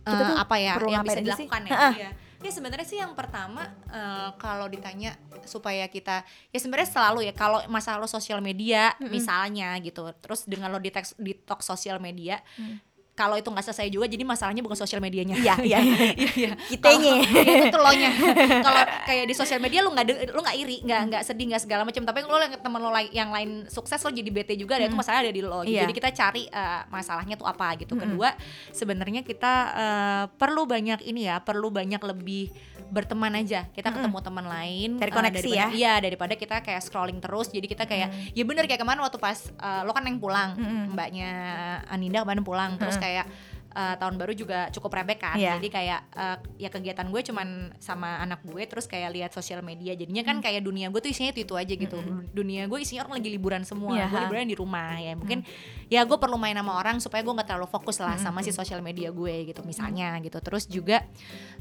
kita 0.00 0.14
Eh, 0.16 0.24
tuh 0.24 0.36
apa 0.36 0.54
ya 0.56 0.72
perlu 0.74 0.88
yang 0.90 1.04
bisa 1.04 1.20
aja 1.20 1.32
sih? 1.32 1.46
dilakukan 1.46 1.62
ya? 1.64 1.78
Iya. 1.92 2.10
Ya 2.38 2.54
sebenarnya 2.54 2.86
sih 2.86 2.98
yang 3.02 3.18
pertama 3.18 3.66
eh, 3.90 4.30
kalau 4.38 4.70
ditanya 4.70 5.18
supaya 5.42 5.90
kita 5.90 6.22
ya 6.54 6.58
sebenarnya 6.62 6.90
selalu 6.92 7.26
ya 7.26 7.34
kalau 7.34 7.58
masalah 7.66 8.04
lo 8.04 8.06
sosial 8.06 8.38
media 8.44 8.94
misalnya 9.10 9.74
gitu 9.82 10.06
terus 10.22 10.44
dengan 10.44 10.70
lo 10.70 10.78
detox 10.78 11.16
detox 11.18 11.64
sosial 11.66 11.98
media 11.98 12.38
kalau 13.18 13.34
itu 13.34 13.50
nggak 13.50 13.66
selesai 13.66 13.90
juga 13.90 14.06
jadi 14.06 14.22
masalahnya 14.22 14.62
bukan 14.62 14.78
sosial 14.78 14.98
medianya. 14.98 15.34
Iya, 15.34 15.58
iya. 15.58 15.78
iya 16.14 16.30
iya. 16.38 16.50
Kitanya. 16.70 17.12
Kalau- 17.18 17.34
iya, 17.42 17.54
itu 17.58 17.66
tuh 17.68 17.80
lo 17.80 17.90
nya 17.90 18.10
kalau 18.62 18.80
kayak 19.04 19.24
di 19.26 19.34
sosial 19.34 19.58
media 19.58 19.82
lo 19.82 19.90
nggak 19.90 20.04
lo 20.28 20.38
nggak 20.38 20.56
iri 20.56 20.76
nggak 20.80 21.00
nggak 21.08 21.22
sedih 21.24 21.50
nggak 21.50 21.62
segala 21.64 21.82
macam. 21.82 22.06
Tapi 22.06 22.18
lo 22.22 22.38
yang 22.38 22.54
temen 22.54 22.78
lo 22.78 22.90
yang 23.10 23.30
lain 23.30 23.50
sukses 23.66 23.98
lo 23.98 24.10
jadi 24.10 24.30
bete 24.30 24.54
juga 24.54 24.78
ada 24.78 24.86
itu 24.86 24.94
masalah 24.94 25.18
ada 25.20 25.30
di 25.30 25.42
lo. 25.42 25.58
Gitu. 25.60 25.74
Iya. 25.74 25.82
jadi 25.82 25.92
kita 25.92 26.10
cari 26.14 26.42
eh, 26.46 26.82
masalahnya 26.86 27.34
tuh 27.34 27.44
apa 27.44 27.74
gitu. 27.76 27.98
Kedua 27.98 28.30
sebenarnya 28.70 29.20
kita 29.20 29.52
eh, 29.74 30.24
perlu 30.32 30.62
banyak 30.64 31.02
ini 31.02 31.26
ya 31.26 31.40
perlu 31.40 31.68
banyak 31.68 31.98
lebih 32.00 32.54
berteman 32.86 33.34
aja. 33.34 33.66
Kita 33.68 33.90
ketemu 33.90 34.18
teman 34.20 34.46
lain 34.46 34.90
Cari 34.96 35.10
eh, 35.10 35.14
koneksi 35.14 35.34
daripada- 35.42 35.58
ya. 35.58 35.66
iya 35.70 35.94
daripada 35.98 36.34
kita 36.34 36.56
kayak 36.60 36.80
scrolling 36.80 37.18
terus. 37.18 37.48
Jadi 37.48 37.66
kita 37.66 37.84
kayak 37.84 38.08
ya 38.32 38.44
bener 38.44 38.64
kayak 38.64 38.78
kemarin 38.78 39.00
waktu 39.00 39.18
pas 39.18 39.34
eh, 39.50 39.82
lo 39.82 39.90
kan 39.90 40.04
yang 40.04 40.16
pulang 40.16 40.54
mbaknya 40.88 41.30
Aninda 41.86 42.22
kemarin 42.22 42.42
pulang. 42.42 42.70
Terus 42.76 42.94
kayak 42.96 43.07
uh, 43.78 43.94
tahun 44.00 44.14
baru 44.16 44.32
juga 44.34 44.58
cukup 44.72 44.90
rebek 45.02 45.18
kan. 45.20 45.36
Iya. 45.36 45.56
jadi 45.58 45.68
kayak 45.68 46.00
uh, 46.14 46.36
ya 46.56 46.68
kegiatan 46.72 47.06
gue 47.08 47.20
cuman 47.22 47.72
sama 47.78 48.18
anak 48.22 48.42
gue 48.44 48.62
terus 48.64 48.88
kayak 48.88 49.10
lihat 49.14 49.30
sosial 49.30 49.60
media. 49.60 49.94
Jadinya 49.94 50.24
kan 50.24 50.40
kayak 50.40 50.64
dunia 50.64 50.88
gue 50.88 51.00
tuh 51.00 51.10
isinya 51.12 51.30
itu 51.32 51.44
itu 51.44 51.54
aja 51.54 51.74
gitu. 51.74 51.98
Dunia 52.32 52.66
gue 52.66 52.78
isinya 52.80 53.06
orang 53.06 53.20
lagi 53.20 53.28
liburan 53.30 53.62
semua. 53.62 53.94
Iya, 53.96 54.06
gue 54.08 54.20
liburan 54.28 54.48
di 54.48 54.56
rumah 54.58 54.98
ya. 54.98 55.12
Mungkin 55.14 55.38
ya 55.88 56.00
gue 56.04 56.18
perlu 56.18 56.36
main 56.40 56.56
sama 56.56 56.72
orang 56.76 56.96
supaya 56.98 57.20
gue 57.22 57.34
nggak 57.34 57.48
terlalu 57.48 57.68
fokus 57.68 57.96
lah 58.02 58.16
sama 58.18 58.40
si 58.42 58.50
sosial 58.50 58.80
media 58.80 59.12
gue 59.12 59.52
gitu 59.52 59.60
misalnya 59.62 60.16
gitu. 60.24 60.38
Terus 60.40 60.64
juga 60.66 61.04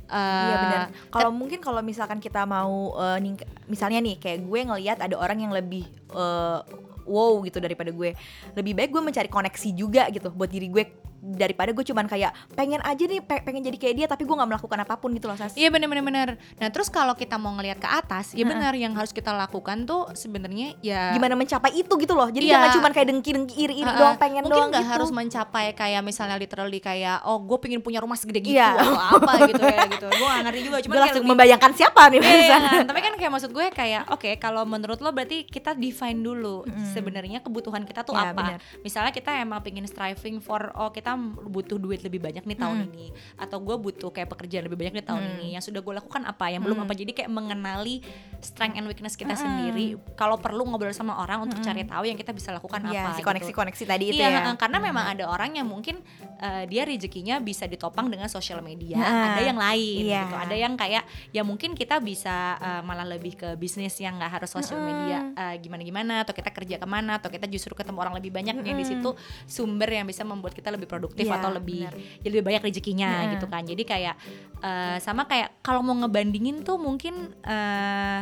uh, 0.09 0.47
Iya 0.47 0.55
benar. 0.63 0.81
Kalau 1.11 1.29
mungkin 1.33 1.59
kalau 1.59 1.81
misalkan 1.83 2.19
kita 2.23 2.43
mau 2.47 2.95
eh, 2.97 3.19
ning- 3.21 3.47
misalnya 3.67 3.99
nih 4.01 4.15
kayak 4.17 4.39
gue 4.47 4.59
ngelihat 4.63 4.97
ada 5.03 5.15
orang 5.19 5.43
yang 5.43 5.53
lebih 5.53 5.85
eh, 6.15 6.59
wow 7.07 7.39
gitu 7.43 7.59
daripada 7.63 7.91
gue. 7.91 8.15
Lebih 8.55 8.73
baik 8.75 8.89
gue 8.91 9.03
mencari 9.03 9.29
koneksi 9.31 9.69
juga 9.75 10.07
gitu 10.11 10.31
buat 10.31 10.51
diri 10.51 10.67
gue 10.71 11.06
daripada 11.19 11.69
gue 11.69 11.81
cuman 11.83 12.05
kayak 12.05 12.29
pengen 12.53 12.79
aja 12.79 12.99
nih 12.99 13.19
pe- 13.19 13.41
pengen 13.41 13.61
jadi 13.61 13.77
kayak 13.77 13.95
dia 13.95 14.07
tapi 14.07 14.21
gue 14.21 14.31
nggak 14.31 14.49
melakukan 14.49 14.79
apa 14.79 14.95
pun 14.95 15.11
gitu 15.11 15.25
loh 15.25 15.33
Sas. 15.33 15.53
Iya 15.53 15.67
bener 15.67 15.87
bener 15.87 16.03
bener. 16.03 16.29
Nah 16.55 16.67
terus 16.67 16.87
kalau 16.87 17.13
kita 17.13 17.35
mau 17.35 17.53
ngelihat 17.53 17.77
ke 17.77 17.87
atas, 17.87 18.31
ya 18.31 18.43
benar 18.43 18.71
yang 18.71 18.91
harus 18.91 19.09
kita 19.09 19.31
lakukan 19.31 19.83
tuh 19.83 20.11
sebenarnya 20.13 20.77
ya 20.79 21.11
Gimana 21.11 21.33
mencapai 21.33 21.73
itu 21.75 21.93
gitu 21.95 22.13
loh. 22.13 22.27
Jadi 22.27 22.45
Iya. 22.45 22.53
jangan 22.55 22.69
cuman 22.75 22.91
kayak 22.91 23.07
dengki-dengki 23.09 23.55
iri-iri 23.57 23.83
Heeh. 23.83 23.97
doang 23.97 24.15
pengen 24.15 24.41
mungkin 24.41 24.53
doang 24.53 24.69
nggak 24.69 24.83
gitu. 24.83 24.93
harus 24.93 25.09
mencapai 25.09 25.65
kayak 25.71 26.01
misalnya 26.01 26.35
literally 26.35 26.77
kayak 26.77 27.21
oh 27.23 27.37
gue 27.39 27.57
pengen 27.57 27.79
punya 27.79 27.97
rumah 27.97 28.15
segede 28.15 28.39
gitu 28.41 28.53
Iya. 28.53 28.73
atau 28.73 28.93
apa 28.93 29.31
gitu 29.49 29.63
ya 29.63 29.79
gitu. 29.87 30.07
Gue 30.07 30.27
gak 30.27 30.41
ngerti 30.43 30.59
juga. 30.61 30.77
Kayak 30.79 30.93
langsung 31.01 31.17
lebih- 31.19 31.31
membayangkan 31.31 31.71
siapa 31.73 32.01
nih 32.07 32.19
Iya, 32.19 32.57
tapi 32.83 32.99
kan 32.99 33.13
kayak 33.13 33.31
maksud 33.31 33.51
gue 33.51 33.65
kayak 33.69 34.01
oke 34.07 34.29
kalau 34.37 34.63
menurut 34.63 34.97
lo 34.97 35.09
berarti 35.09 35.43
kita 35.43 35.73
define 35.73 36.19
dulu 36.19 36.61
sebenarnya 36.87 37.39
kebutuhan 37.39 37.83
kita 37.83 38.01
tuh 38.01 38.13
Iya, 38.13 38.31
apa. 38.31 38.57
Misalnya 38.81 39.11
kita 39.11 39.31
emang 39.35 39.59
pengen 39.59 39.85
striving 39.85 40.37
for 40.37 40.71
oh 40.73 40.89
kita 40.89 41.06
butuh 41.47 41.77
duit 41.77 42.01
lebih 42.01 42.19
banyak 42.19 42.43
nih 42.43 42.57
tahun 42.57 42.77
Mm. 42.77 42.87
ini 42.91 43.05
atau 43.37 43.61
gue 43.61 43.75
butuh 43.77 44.09
kayak 44.09 44.27
pekerjaan 44.33 44.65
lebih 44.65 44.81
banyak 44.81 44.99
nih 44.99 45.05
tahun 45.05 45.23
ini. 45.37 45.47
Yang 45.55 45.71
sudah 45.71 45.81
gue 45.85 45.93
lakukan 46.01 46.21
apa, 46.25 46.49
yang 46.49 46.65
belum 46.65 46.83
apa. 46.83 46.93
Jadi 46.97 47.11
kayak 47.13 47.29
mengenali 47.29 48.01
strength 48.41 48.75
and 48.75 48.87
weakness 48.89 49.13
kita 49.13 49.37
sendiri. 49.37 49.95
Kalau 50.17 50.41
perlu 50.41 50.65
ngobrol 50.65 50.91
sama 50.91 51.21
orang 51.21 51.45
untuk 51.45 51.61
cari 51.61 51.85
tahu 51.85 52.09
yang 52.09 52.17
kita 52.17 52.33
bisa 52.33 52.49
lakukan 52.49 52.81
Iya, 52.89 53.05
apa. 53.05 53.09
si 53.13 53.21
gitu. 53.21 53.29
koneksi-koneksi 53.29 53.83
tadi 53.85 54.05
itu 54.09 54.19
iya, 54.19 54.41
ya. 54.41 54.55
karena 54.57 54.77
memang 54.81 55.05
ada 55.13 55.29
orang 55.29 55.53
yang 55.53 55.69
mungkin 55.69 56.01
eh, 56.41 56.63
dia 56.65 56.83
rezekinya 56.87 57.37
bisa 57.37 57.69
ditopang 57.69 58.09
dengan 58.09 58.25
sosial 58.25 58.65
media, 58.65 58.97
Nah, 58.97 59.37
ada 59.37 59.41
yang 59.45 59.57
lain 59.59 60.01
iya. 60.07 60.25
gitu, 60.25 60.35
ada 60.37 60.55
yang 60.57 60.73
kayak 60.73 61.03
ya 61.29 61.41
mungkin 61.45 61.77
kita 61.77 62.01
bisa 62.01 62.57
eh, 62.57 62.81
malah 62.81 63.05
lebih 63.05 63.37
ke 63.37 63.49
bisnis 63.59 63.93
yang 64.01 64.17
nggak 64.17 64.41
harus 64.41 64.49
sosial 64.49 64.81
media 64.81 65.29
eh, 65.37 65.55
gimana-gimana, 65.61 66.25
atau 66.25 66.33
kita 66.33 66.49
kerja 66.49 66.81
ke 66.81 66.87
mana, 66.89 67.21
atau 67.21 67.29
kita 67.29 67.45
justru 67.45 67.77
ketemu 67.77 67.97
orang 68.01 68.15
lebih 68.17 68.33
banyak 68.33 68.63
yang 68.63 68.77
di 68.77 68.85
situ 68.87 69.13
sumber 69.45 69.91
yang 69.91 70.07
bisa 70.07 70.23
membuat 70.23 70.57
kita 70.57 70.73
lebih 70.73 70.85
produktif 70.85 70.96
Iya, 70.99 71.37
atau 71.37 71.49
lebih 71.51 71.85
ya 71.85 71.91
lebih 72.23 72.41
banyak 72.41 72.61
rezekinya 72.63 73.09
Heeh. 73.21 73.31
gitu 73.33 73.45
kan, 73.45 73.61
jadi 73.61 73.83
kayak 73.83 74.15
eh, 74.59 74.97
sama 74.97 75.23
kayak 75.23 75.61
kalau 75.61 75.81
mau 75.81 75.93
ngebandingin 75.95 76.61
tuh 76.61 76.75
mungkin 76.75 77.13
eh, 77.41 78.21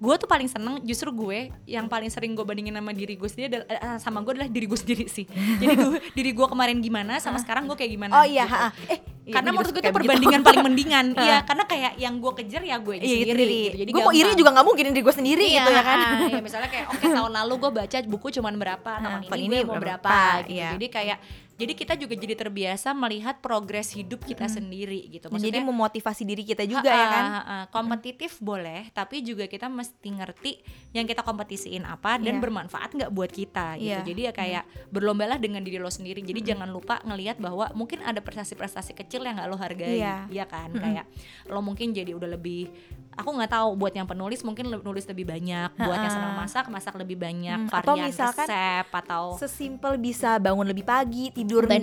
gue 0.00 0.14
tuh 0.16 0.24
paling 0.24 0.48
seneng 0.48 0.80
justru 0.80 1.12
gue 1.12 1.52
yang 1.66 1.84
paling 1.84 2.08
sering 2.08 2.32
gue 2.32 2.40
bandingin 2.40 2.72
sama 2.72 2.88
diri 2.90 3.14
gue 3.14 3.28
sendiri 3.28 3.46
adalah, 3.52 3.66
eh, 3.68 3.98
sama 4.00 4.24
gue 4.24 4.32
adalah 4.32 4.48
diri 4.48 4.64
gue 4.64 4.78
sendiri 4.80 5.04
sih 5.06 5.28
jadi 5.60 5.76
gue 5.76 6.00
diri 6.16 6.32
gue 6.32 6.46
kemarin 6.48 6.80
gimana 6.80 7.20
sama 7.20 7.36
sekarang 7.36 7.68
gue 7.68 7.76
kayak 7.76 7.92
gimana 7.92 8.16
Oh 8.16 8.24
iya, 8.24 8.48
gitu. 8.48 8.56
ha, 8.56 8.72
ha. 8.72 8.88
eh 8.88 8.96
iya, 9.28 9.32
karena 9.36 9.52
menurut 9.52 9.68
gue 9.68 9.82
itu 9.84 9.92
perbandingan 9.92 10.40
paling 10.40 10.64
mendingan 10.64 11.06
iya 11.20 11.44
karena 11.44 11.68
kayak 11.68 11.92
yang 12.00 12.16
gue 12.16 12.32
kejar 12.32 12.64
ya 12.64 12.80
gue 12.80 12.96
Iya, 12.96 13.28
sendiri, 13.28 13.44
gitu. 13.44 13.76
jadi 13.76 13.90
gue 13.92 14.00
mau 14.00 14.14
iri 14.16 14.32
juga 14.32 14.50
nggak 14.56 14.66
mungkin 14.72 14.84
diri 14.88 15.02
gue 15.04 15.14
sendiri 15.14 15.44
Iya, 15.44 15.58
gitu 15.58 15.70
ya 15.70 15.82
kan. 15.84 15.98
iya, 16.32 16.40
misalnya 16.48 16.68
kayak 16.72 16.86
oke 16.88 17.04
tahun 17.04 17.32
lalu 17.36 17.54
gue 17.60 17.70
baca 17.76 17.96
buku 18.08 18.26
cuman 18.32 18.54
berapa 18.56 18.92
tahun 18.96 19.04
Nah, 19.04 19.20
ini, 19.20 19.28
gue 19.28 19.36
ini 19.52 19.56
mau 19.60 19.76
berapa, 19.76 20.00
berapa, 20.00 20.16
gitu. 20.40 20.56
iya. 20.56 20.68
jadi 20.80 20.86
kayak 20.88 21.18
jadi 21.60 21.72
kita 21.76 21.94
juga 22.00 22.16
jadi 22.16 22.32
terbiasa 22.32 22.96
melihat 22.96 23.36
progres 23.38 23.92
hidup 23.92 24.24
kita 24.24 24.48
sendiri 24.48 25.12
gitu. 25.12 25.28
Jadi 25.28 25.36
maksudnya 25.36 25.64
memotivasi 25.68 26.22
diri 26.24 26.42
kita 26.42 26.64
juga 26.64 26.88
Ha-ha, 26.88 26.96
ya 26.96 27.06
kan. 27.06 27.24
ha-ha. 27.28 27.56
kompetitif 27.68 28.40
boleh 28.40 28.88
tapi 28.96 29.20
juga 29.20 29.44
kita 29.44 29.68
mesti 29.68 30.08
ngerti 30.08 30.52
yang 30.96 31.04
kita 31.04 31.20
kompetisiin 31.20 31.84
apa 31.84 32.16
dan 32.16 32.40
Iya. 32.40 32.42
bermanfaat 32.42 32.90
nggak 32.96 33.12
buat 33.12 33.28
kita 33.28 33.76
gitu. 33.76 33.92
Iya. 33.92 34.00
jadi 34.00 34.20
ya 34.20 34.32
kayak 34.32 34.62
berlombalah 34.88 35.36
dengan 35.36 35.60
diri 35.60 35.76
lo 35.76 35.92
sendiri. 35.92 36.24
Jadi 36.24 36.40
jangan 36.40 36.72
lupa 36.72 37.04
ngelihat 37.04 37.36
bahwa 37.36 37.68
mungkin 37.76 38.00
ada 38.00 38.24
prestasi-prestasi 38.24 38.96
kecil 38.96 39.28
yang 39.28 39.36
nggak 39.36 39.48
lo 39.50 39.60
hargai. 39.60 40.00
Iya. 40.00 40.16
iya 40.32 40.44
kan? 40.48 40.72
Kayak 40.72 41.04
lo 41.44 41.60
mungkin 41.60 41.92
jadi 41.92 42.16
udah 42.16 42.30
lebih 42.32 42.72
aku 43.10 43.36
nggak 43.36 43.52
tahu 43.52 43.68
buat 43.76 43.92
yang 43.92 44.08
penulis 44.08 44.40
mungkin 44.40 44.70
nulis 44.70 45.04
lebih 45.04 45.28
banyak 45.28 45.76
buat 45.76 45.98
yang 45.98 46.14
senang 46.14 46.34
masak 46.40 46.64
masak 46.70 46.94
lebih 46.96 47.20
banyak. 47.20 47.68
Hmm, 47.68 47.68
atau 47.68 47.94
varian 47.98 48.08
misalkan 48.08 48.46
resep 48.48 48.86
atau 48.88 49.24
Sesimpel 49.36 49.92
bisa 49.98 50.40
bangun 50.40 50.64
lebih 50.64 50.86
pagi, 50.86 51.28
tidur 51.50 51.66
Benar, 51.66 51.82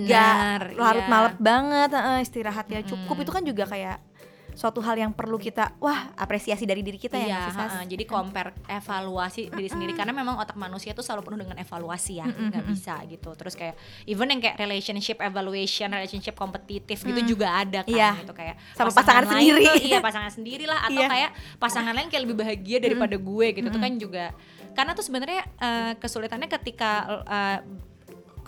enggak, 0.72 0.80
larut 0.80 1.04
iya. 1.04 1.12
malam 1.12 1.32
banget, 1.36 1.90
heeh, 1.92 2.18
istirahatnya 2.24 2.80
cukup 2.88 3.12
Mm-mm. 3.12 3.22
itu 3.22 3.32
kan 3.36 3.42
juga 3.44 3.64
kayak 3.68 3.98
suatu 4.58 4.82
hal 4.82 4.98
yang 4.98 5.14
perlu 5.14 5.38
kita 5.38 5.78
wah 5.78 6.10
apresiasi 6.18 6.66
dari 6.66 6.82
diri 6.82 6.98
kita 6.98 7.14
ya 7.14 7.30
iya, 7.30 7.40
Sas? 7.46 7.78
ha-ha. 7.78 7.86
jadi 7.86 8.02
compare 8.02 8.50
evaluasi 8.66 9.54
diri 9.54 9.70
sendiri 9.70 9.94
karena 9.94 10.10
memang 10.10 10.34
otak 10.34 10.58
manusia 10.58 10.90
tuh 10.90 11.06
selalu 11.06 11.30
penuh 11.30 11.46
dengan 11.46 11.62
evaluasi 11.62 12.18
ya 12.18 12.26
nggak 12.26 12.66
bisa 12.66 12.98
gitu 13.06 13.38
terus 13.38 13.54
kayak 13.54 13.78
even 14.02 14.26
yang 14.26 14.42
kayak 14.42 14.58
relationship 14.58 15.22
evaluation 15.22 15.86
relationship 15.94 16.34
kompetitif 16.34 16.98
gitu 16.98 17.38
juga 17.38 17.54
ada 17.54 17.86
kan 17.86 17.94
Iya. 17.94 18.10
gitu 18.18 18.34
kayak 18.34 18.58
Sama 18.74 18.90
pasangan 18.90 19.30
lain 19.30 19.30
sendiri. 19.30 19.62
tuh, 19.62 19.74
iya 19.78 19.98
pasangan 20.02 20.32
sendiri 20.34 20.64
lah 20.66 20.80
atau 20.90 21.02
Iya. 21.06 21.08
kayak 21.08 21.30
pasangan 21.62 21.94
lain 21.94 22.08
kayak 22.10 22.22
lebih 22.26 22.36
bahagia 22.42 22.78
daripada 22.82 23.14
gue 23.14 23.46
gitu 23.54 23.68
tuh 23.70 23.78
kan 23.78 23.92
juga 23.94 24.26
karena 24.74 24.90
tuh 24.90 25.06
sebenarnya 25.06 25.40
eh, 25.54 25.92
kesulitannya 26.02 26.50
ketika 26.50 26.90
eh, 27.30 27.58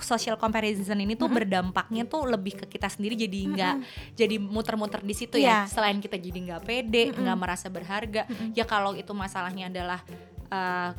social 0.02 0.34
comparison 0.34 0.96
ini 0.96 1.14
tuh 1.14 1.26
berdampaknya 1.26 2.04
tuh 2.04 2.24
lebih 2.24 2.56
ke 2.56 2.66
kita 2.68 2.86
sendiri 2.86 3.14
jadi 3.14 3.38
nggak 3.46 3.74
jadi 4.14 4.36
muter-muter 4.36 5.00
di 5.00 5.12
situ 5.12 5.36
ya 5.36 5.64
Iya. 5.64 5.70
selain 5.70 5.98
kita 5.98 6.14
jadi 6.14 6.38
nggak 6.40 6.62
pede 6.62 7.10
nggak 7.10 7.36
merasa 7.36 7.66
berharga 7.66 8.24
ya 8.50 8.64
kalau 8.64 8.92
itu 8.92 9.10
masalahnya 9.10 9.66
adalah 9.66 10.00
uh, 10.48 10.90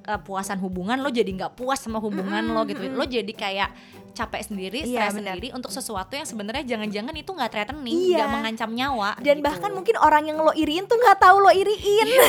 kepuasan 0.00 0.58
hubungan 0.58 0.96
lo 0.96 1.08
jadi 1.08 1.26
nggak 1.26 1.54
puas 1.54 1.78
sama 1.78 1.98
hubungan 1.98 2.44
lo 2.46 2.62
gitu 2.64 2.84
lo 2.86 3.02
jadi 3.02 3.28
kayak 3.28 3.70
capek 4.10 4.42
sendiri 4.42 4.78
Iya, 4.82 5.06
stres 5.06 5.14
benar. 5.14 5.34
sendiri 5.34 5.48
untuk 5.50 5.70
sesuatu 5.70 6.12
yang 6.12 6.26
sebenarnya 6.26 6.66
jangan-jangan 6.66 7.14
itu 7.14 7.30
nggak 7.30 7.48
threatening 7.48 7.94
Iya. 8.10 8.16
nggak 8.18 8.30
mengancam 8.32 8.70
nyawa 8.70 9.10
Dan 9.16 9.38
gitu. 9.38 9.46
bahkan 9.46 9.70
mungkin 9.70 9.96
orang 9.96 10.24
yang 10.24 10.38
lo 10.38 10.52
iriin 10.52 10.84
tuh 10.84 10.96
nggak 10.96 11.18
tahu 11.18 11.36
lo 11.38 11.50
iriin. 11.50 12.08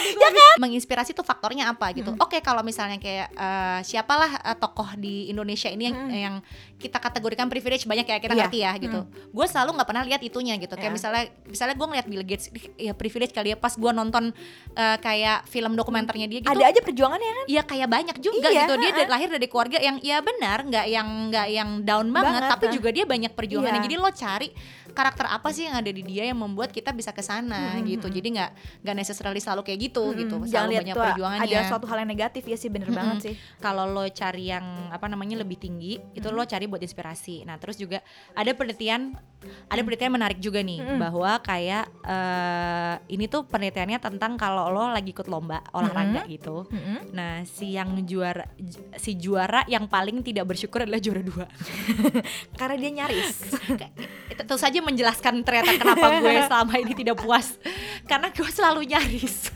ya 0.00 0.28
kan? 0.28 0.56
Menginspirasi 0.58 1.10
tuh 1.10 1.22
faktornya 1.22 1.68
apa 1.68 1.90
gitu. 1.92 2.14
Oke 2.16 2.38
kalau 2.38 2.60
misalnya 2.60 2.96
kayak 2.96 3.28
eh, 3.28 3.80
siapalah 3.82 4.30
eh, 4.42 4.56
tokoh 4.56 4.94
di 4.94 5.28
Indonesia 5.28 5.66
ini 5.66 5.84
yang, 5.86 5.96
yang 6.08 6.34
kita 6.76 6.96
kategorikan 6.96 7.46
privilege 7.46 7.84
banyak 7.84 8.04
ya 8.04 8.16
kita 8.16 8.32
Iya. 8.32 8.40
ngerti 8.44 8.58
ya 8.60 8.72
gitu. 8.78 8.98
Gue 9.28 9.46
selalu 9.46 9.74
nggak 9.74 9.88
pernah 9.88 10.04
lihat 10.04 10.20
itunya 10.20 10.54
gitu. 10.56 10.72
Kayak 10.72 10.84
Iya. 10.84 10.96
misalnya 10.96 11.22
misalnya 11.44 11.74
gue 11.74 11.86
ngeliat 11.86 12.06
Bill 12.06 12.24
Gates 12.24 12.46
ya 12.76 12.92
privilege 12.92 13.32
kali 13.32 13.50
ya 13.50 13.56
pas 13.56 13.72
gue 13.72 13.90
nonton 13.90 14.30
eh, 14.72 14.96
kayak 14.98 15.46
film 15.46 15.74
dokumenternya 15.74 16.26
dia 16.26 16.38
gitu. 16.40 16.50
Ada 16.50 16.64
aja 16.68 16.80
perjuangannya 16.80 17.28
kan. 17.28 17.46
Iya 17.46 17.62
kayak 17.62 17.88
banyak 17.88 18.16
juga 18.18 18.48
Iya, 18.48 18.64
gitu. 18.64 18.74
Dia 18.76 18.90
dari- 18.92 19.10
lahir 19.10 19.28
dari 19.28 19.46
keluarga 19.46 19.78
yang 19.78 19.96
ya 19.98 20.18
benar 20.20 20.58
nggak 20.62 20.86
yang 20.86 21.08
nggak 21.28 21.46
yang 21.48 21.70
down 21.82 22.06
banget, 22.08 22.40
Banget, 22.40 22.52
tapi 22.52 22.64
ha. 22.64 22.72
juga 22.72 22.88
dia 22.88 23.04
banyak 23.04 23.32
perjuangannya. 23.32 23.74
Iya. 23.74 23.84
jadi 23.84 23.96
lo 23.96 24.10
cari 24.10 24.48
karakter 24.92 25.26
apa 25.28 25.48
sih 25.52 25.68
yang 25.68 25.76
ada 25.78 25.90
di 25.90 26.02
dia 26.02 26.28
yang 26.28 26.38
membuat 26.38 26.72
kita 26.72 26.90
bisa 26.92 27.12
ke 27.12 27.22
sana 27.24 27.76
gitu. 27.84 28.06
jadi 28.08 28.28
nggak 28.28 28.50
nggak 28.84 28.96
necessarily 28.96 29.40
selalu 29.40 29.62
kayak 29.66 29.90
gitu 29.90 30.12
gitu. 30.16 30.36
Mm-mm. 30.40 30.50
selalu 30.50 30.70
Jangan 30.72 30.84
banyak 30.84 30.96
perjuangannya 30.96 31.48
ada 31.48 31.58
suatu 31.68 31.86
hal 31.88 31.96
yang 32.04 32.10
negatif 32.10 32.42
ya 32.44 32.56
sih 32.56 32.70
bener 32.72 32.90
banget 32.90 33.16
sih. 33.22 33.34
kalau 33.60 33.84
lo 33.88 34.04
cari 34.08 34.50
yang 34.50 34.64
apa 34.92 35.06
namanya 35.06 35.40
lebih 35.40 35.58
tinggi 35.60 36.00
itu 36.14 36.28
lo 36.28 36.42
cari 36.44 36.64
buat 36.66 36.82
inspirasi. 36.82 37.44
Nah 37.46 37.56
terus 37.60 37.76
juga 37.78 38.00
ada 38.34 38.50
penelitian 38.52 39.14
ada 39.70 39.80
penelitian 39.80 40.12
menarik 40.12 40.38
juga 40.42 40.58
nih 40.64 40.82
bahwa 40.98 41.38
kayak 41.40 41.84
eh, 42.02 42.94
ini 43.14 43.30
tuh 43.30 43.46
penelitiannya 43.46 43.98
tentang 44.02 44.34
kalau 44.34 44.72
lo 44.72 44.90
lagi 44.90 45.14
ikut 45.14 45.30
lomba 45.30 45.62
olahraga 45.72 46.26
gitu. 46.26 46.66
Mm-mm. 46.68 47.14
nah 47.14 47.42
si 47.46 47.74
yang 47.74 47.94
juara 48.04 48.44
si 48.98 49.14
juara 49.14 49.62
yang 49.70 49.86
paling 49.86 50.20
tidak 50.26 50.48
bersyukur 50.48 50.82
adalah 50.84 50.98
juara 50.98 51.22
dua. 51.22 51.46
Karena 52.58 52.76
dia 52.78 52.90
nyaris. 53.04 53.36
itu 54.28 54.54
saja 54.56 54.78
menjelaskan 54.88 55.44
ternyata 55.44 55.76
kenapa 55.76 56.18
gue 56.24 56.34
selama 56.48 56.74
ini 56.80 56.92
tidak 56.96 57.20
puas. 57.20 57.60
Karena 58.08 58.32
gue 58.32 58.48
selalu 58.48 58.88
nyaris 58.88 59.52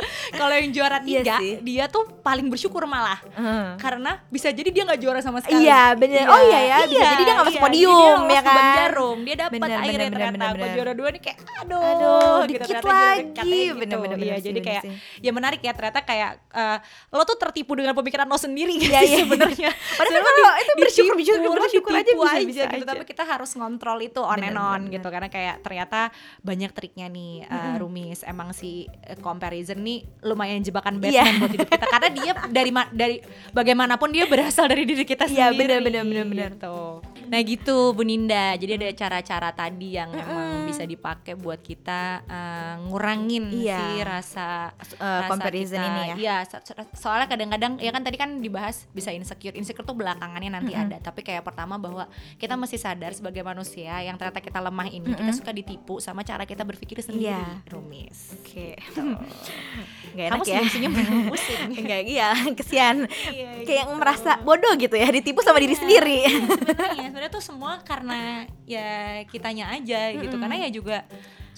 kalau 0.40 0.52
yang 0.52 0.70
juara 0.70 0.98
Iya 1.00 1.20
tiga 1.22 1.36
sih. 1.38 1.54
dia 1.60 1.84
tuh 1.86 2.04
paling 2.20 2.46
bersyukur 2.46 2.84
malah 2.84 3.18
Heeh. 3.30 3.66
karena 3.76 4.20
bisa 4.26 4.48
jadi 4.48 4.68
dia 4.68 4.82
nggak 4.84 4.98
juara 4.98 5.20
sama 5.20 5.38
sekali. 5.38 5.62
Iya, 5.62 5.94
bener. 5.94 6.26
Oh 6.26 6.40
iya 6.42 6.60
ya, 6.62 6.76
bisa 6.84 7.04
jadi 7.06 7.22
dia 7.22 7.34
nggak 7.34 7.46
masuk 7.46 7.56
iya, 7.56 7.64
podium, 7.64 8.18
dia 8.20 8.32
ya 8.32 8.40
kan? 8.40 8.74
jarum. 8.76 9.18
Dia 9.20 9.34
dapat 9.38 9.58
akhirnya 9.62 9.80
bener, 9.80 10.10
ternyata 10.10 10.36
bener, 10.36 10.54
bener. 10.54 10.70
juara 10.72 10.92
dua 10.92 11.08
nih 11.10 11.20
kayak 11.20 11.38
aduh, 11.58 11.80
Aduh, 11.82 12.36
gitu, 12.44 12.48
dikit 12.50 12.68
juara- 12.76 12.90
lagi. 12.90 13.24
gitu. 13.30 13.74
Bener, 13.76 13.96
bener, 13.98 14.16
Iya, 14.16 14.24
bener 14.26 14.36
sih, 14.36 14.44
jadi 14.44 14.52
bener 14.54 14.68
kayak 14.68 14.82
sih. 14.82 14.92
ya 15.18 15.30
menarik 15.30 15.60
ya 15.60 15.72
ternyata 15.72 16.00
kayak 16.00 16.30
eh, 16.50 16.78
lo 17.10 17.22
tuh 17.22 17.38
tertipu 17.38 17.72
dengan 17.74 17.92
pemikiran 17.92 18.24
lo 18.24 18.36
sendiri 18.36 18.72
Iya, 18.72 18.86
gak 18.86 19.02
sih 19.02 19.10
iya. 19.10 19.18
sebenarnya. 19.20 19.70
Padahal 19.98 20.22
kalau 20.22 20.52
itu 20.56 20.72
bersyukur 20.78 21.14
bersyukur 21.16 21.56
bersyukur 21.58 21.92
aja 21.92 22.12
bisa 22.12 22.38
bisa 22.42 22.62
gitu 22.70 22.84
tapi 22.86 23.04
kita 23.04 23.24
harus 23.24 23.50
ngontrol 23.52 23.98
itu 23.98 24.20
on 24.20 24.38
and 24.38 24.54
on 24.54 24.80
gitu 24.86 25.08
karena 25.08 25.26
kayak 25.26 25.60
ternyata 25.60 26.10
banyak 26.40 26.70
triknya 26.70 27.06
nih 27.06 27.42
uh, 27.44 27.74
Rumis 27.76 28.22
emang 28.22 28.52
si 28.52 28.70
uh, 28.86 29.18
comparison 29.18 29.78
nih 29.78 29.89
lumayan 30.20 30.60
jebakan 30.60 30.96
Batman 30.96 31.10
Iya. 31.12 31.24
buat 31.36 31.52
hidup 31.52 31.68
kita 31.68 31.86
karena 31.88 32.08
dia 32.10 32.32
dari 32.48 32.70
dari 32.92 33.16
bagaimanapun 33.50 34.08
dia 34.08 34.24
berasal 34.26 34.66
dari 34.66 34.84
diri 34.84 35.02
kita 35.02 35.24
Iya, 35.24 35.50
sendiri 35.50 35.58
bener, 35.58 35.78
bener, 35.80 36.02
bener, 36.04 36.26
bener. 36.26 36.50
gitu. 36.54 36.76
nah 37.26 37.40
gitu 37.40 37.76
Bu 37.90 38.02
Ninda 38.02 38.54
jadi 38.54 38.72
ada 38.76 38.88
cara-cara 38.92 39.50
tadi 39.50 39.94
yang 39.94 40.10
emang 40.10 40.69
bisa 40.80 40.88
dipakai 40.88 41.36
buat 41.36 41.60
kita 41.60 42.24
uh, 42.24 42.74
ngurangin 42.88 43.52
Iya. 43.52 43.76
si 43.76 43.88
rasa 44.00 44.48
Eh, 44.72 44.96
rasa 44.96 45.28
comparison 45.28 45.76
kita- 45.76 45.88
ini 45.90 46.00
ya. 46.00 46.14
Iya, 46.16 46.36
so- 46.46 46.64
so- 46.64 46.76
soalnya 46.96 47.28
kadang-kadang 47.28 47.76
ya 47.76 47.90
kan 47.90 48.00
tadi 48.00 48.16
kan 48.16 48.40
dibahas 48.40 48.88
bisa 48.90 49.12
insecure. 49.12 49.52
Insecure 49.52 49.84
tuh 49.84 49.92
belakangannya 49.92 50.48
nanti 50.50 50.72
ada, 50.72 50.96
tapi 50.98 51.20
kayak 51.20 51.44
pertama 51.44 51.76
bahwa 51.76 52.08
kita 52.34 52.56
mesti 52.56 52.76
sadar 52.76 53.12
sebagai 53.12 53.42
manusia 53.42 53.92
yang 54.00 54.16
ternyata 54.16 54.40
kita 54.40 54.56
lemah 54.58 54.88
ini, 54.88 55.12
kita 55.12 55.32
suka 55.34 55.52
ditipu 55.52 56.00
sama 56.00 56.22
cara 56.22 56.44
kita 56.44 56.64
berpikir 56.64 56.96
sendiri, 56.98 57.28
Iya. 57.28 57.60
Rumis. 57.68 58.32
Oke. 58.40 58.80
Gak 60.10 60.26
Kamu 60.32 60.40
enak 60.40 60.48
ya. 60.48 60.60
senyum-senyum 60.64 60.92
pusing. 61.30 61.60
Enggak 61.76 62.02
iya, 62.02 62.28
kesian. 62.52 62.96
Iya, 63.28 63.50
Kayak 63.62 63.84
gitu. 63.86 63.96
merasa 63.96 64.40
bodoh 64.40 64.72
gitu 64.74 64.96
ya, 64.96 65.08
ditipu 65.08 65.44
sama 65.44 65.60
diri 65.60 65.76
Iya, 65.76 65.80
sendiri. 65.82 66.18
sebenarnya 66.24 67.04
sebenarnya 67.04 67.30
tuh 67.30 67.44
semua 67.44 67.72
karena 67.82 68.18
ya 68.64 68.88
kitanya 69.26 69.74
aja 69.74 70.14
gitu 70.14 70.32
karena 70.32 70.56
ya 70.56 70.69
juga 70.70 71.04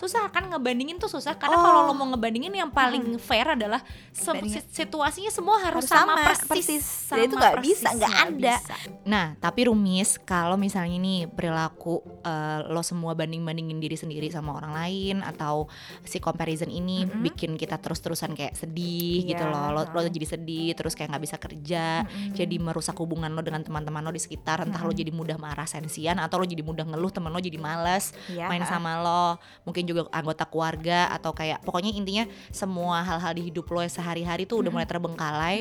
susah 0.02 0.26
kan 0.28 0.42
ngebandingin 0.44 0.98
tuh 0.98 1.06
susah 1.06 1.32
karena 1.32 1.54
Oh. 1.54 1.62
kalau 1.62 1.80
lo 1.84 1.94
mau 1.94 2.10
ngebandingin 2.10 2.50
yang 2.50 2.68
paling 2.68 3.14
fair 3.16 3.46
adalah 3.48 3.78
se- 4.10 4.34
situasinya 4.68 5.30
semua 5.30 5.60
harus, 5.60 5.86
Harus 5.86 5.86
sama, 5.86 6.12
sama, 6.12 6.24
persis, 6.26 6.48
persis. 6.48 6.82
sama 6.82 7.14
Dan 7.14 7.22
itu 7.22 7.34
nggak 7.36 7.56
bisa, 7.60 7.88
nggak 7.92 8.14
ada. 8.18 8.54
bisa. 8.58 8.74
Nah 9.04 9.26
tapi 9.36 9.60
rumis 9.64 10.18
kalau 10.18 10.56
misalnya 10.56 10.98
nih 10.98 11.20
perilaku 11.26 12.02
eh, 12.20 12.66
lo 12.66 12.82
semua 12.82 13.12
banding 13.12 13.40
bandingin 13.40 13.78
diri 13.78 13.94
sendiri 13.94 14.26
sama 14.26 14.54
orang 14.54 14.72
lain 14.72 15.16
atau 15.20 15.70
si 16.02 16.18
comparison 16.18 16.66
ini 16.66 17.04
Mm-mm. 17.04 17.22
bikin 17.22 17.54
kita 17.54 17.76
terus 17.76 18.00
terusan 18.00 18.32
kayak 18.32 18.54
sedih 18.54 19.22
gitu 19.24 19.38
Iya, 19.38 19.52
loh 19.52 19.68
lo, 19.72 19.82
lo 19.86 20.00
ha. 20.00 20.08
jadi 20.08 20.26
sedih 20.28 20.72
terus 20.72 20.92
kayak 20.92 21.12
nggak 21.12 21.22
bisa 21.22 21.36
kerja 21.36 21.84
jadi 22.32 22.56
merusak 22.56 22.96
hubungan 22.96 23.28
lo 23.28 23.40
dengan 23.40 23.60
teman-teman 23.60 24.00
lo 24.00 24.10
di 24.10 24.18
sekitar 24.18 24.64
entah 24.64 24.80
lo 24.80 24.90
jadi 24.90 25.12
mudah 25.12 25.36
marah 25.36 25.68
sensian 25.68 26.16
atau 26.16 26.38
lo 26.38 26.46
jadi 26.46 26.60
mudah 26.60 26.86
ngeluh 26.86 27.12
temen 27.12 27.28
lo 27.28 27.38
jadi 27.38 27.54
males 27.54 28.10
Iya, 28.24 28.48
main 28.48 28.64
sama 28.64 28.96
lo 28.96 29.36
mungkin 29.62 29.84
juga 29.84 29.91
anggota 30.10 30.44
keluarga 30.48 31.12
atau 31.12 31.36
kayak 31.36 31.60
pokoknya 31.62 31.92
intinya 31.92 32.24
semua 32.48 33.04
hal-hal 33.04 33.32
di 33.36 33.52
hidup 33.52 33.68
lo 33.68 33.84
sehari-hari 33.84 34.48
tuh 34.48 34.64
udah 34.64 34.70
mulai 34.72 34.88
terbengkalai 34.88 35.56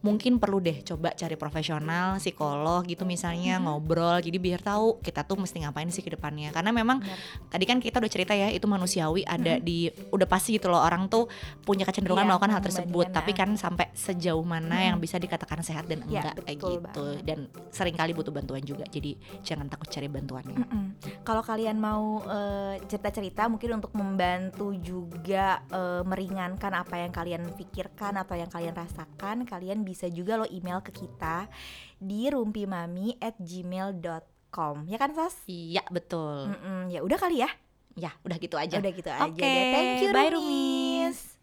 mungkin 0.00 0.40
perlu 0.40 0.64
deh 0.64 0.80
coba 0.80 1.12
cari 1.12 1.36
profesional 1.36 2.16
psikolog 2.16 2.88
gitu 2.88 3.04
misalnya 3.04 3.60
ngobrol. 3.60 4.16
Jadi 4.24 4.40
biar 4.40 4.64
tahu 4.64 4.96
kita 5.04 5.28
tuh 5.28 5.36
mesti 5.36 5.60
ngapain 5.60 5.88
sih 5.92 6.00
ke 6.00 6.16
depannya. 6.16 6.52
Karena 6.56 6.72
memang 6.72 7.04
tadi 7.52 7.64
kan 7.68 7.78
kita 7.84 8.00
udah 8.00 8.10
cerita 8.10 8.32
ya 8.32 8.48
itu 8.48 8.64
manusiawi 8.64 9.28
ada 9.28 9.60
di 9.60 9.92
udah 10.08 10.24
pasti 10.24 10.56
gitu 10.56 10.72
loh. 10.72 10.80
Orang 10.80 11.12
tuh 11.12 11.28
punya 11.64 11.84
kecenderungan 11.84 12.24
Iya, 12.24 12.28
melakukan 12.32 12.52
hal 12.52 12.62
tersebut. 12.64 13.06
Tapi 13.12 13.32
kan 13.36 13.52
sampai 13.60 13.92
sejauh 13.92 14.44
mana 14.44 14.88
yang 14.88 14.96
bisa 14.96 15.20
dikatakan 15.20 15.60
sehat 15.60 15.84
dan 15.84 16.00
Iya, 16.08 16.32
enggak 16.32 16.34
kayak 16.48 16.56
betul 16.56 16.72
gitu. 16.72 16.80
banget. 16.80 17.22
dan 17.28 17.38
sering 17.68 17.96
kali 17.96 18.12
butuh 18.16 18.32
bantuan 18.32 18.64
juga. 18.64 18.88
Jadi 18.88 19.20
jangan 19.44 19.68
takut 19.68 19.86
cari 19.92 20.08
bantuannya. 20.08 20.56
Mm-mm. 20.64 20.84
Kalau 21.20 21.44
kalian 21.44 21.76
mau 21.76 22.24
eh, 22.24 22.80
cerita-cerita 22.88 23.52
mungkin 23.52 23.76
untuk 23.76 23.92
membantu 23.92 24.72
juga 24.80 25.60
eh, 25.68 26.02
meringankan 26.08 26.72
apa 26.72 26.96
yang 26.96 27.12
kalian 27.12 27.42
pikirkan 27.52 28.16
atau 28.16 28.34
yang 28.34 28.48
kalian 28.48 28.72
rasakan, 28.72 29.44
kalian 29.44 29.84
bisa 29.90 30.06
juga 30.06 30.38
lo 30.38 30.46
email 30.46 30.78
ke 30.80 30.94
kita 30.94 31.50
di 31.98 32.30
rumpimami 32.30 33.18
at 33.18 33.34
gmail.com 33.36 34.86
ya 34.86 34.96
kan 34.96 35.10
Sas? 35.10 35.34
iya 35.50 35.82
betul 35.90 36.54
Mm-mm, 36.54 36.94
ya 36.94 37.02
udah 37.02 37.18
kali 37.18 37.42
ya, 37.42 37.50
ya 37.98 38.14
udah 38.22 38.38
gitu 38.38 38.54
aja 38.54 38.78
udah 38.78 38.92
gitu 38.94 39.10
aja 39.10 39.26
Oke, 39.26 39.42
deh. 39.42 39.66
Thank 39.74 39.98
you 40.00 40.08
bye, 40.14 40.30
Rumis. 40.30 41.39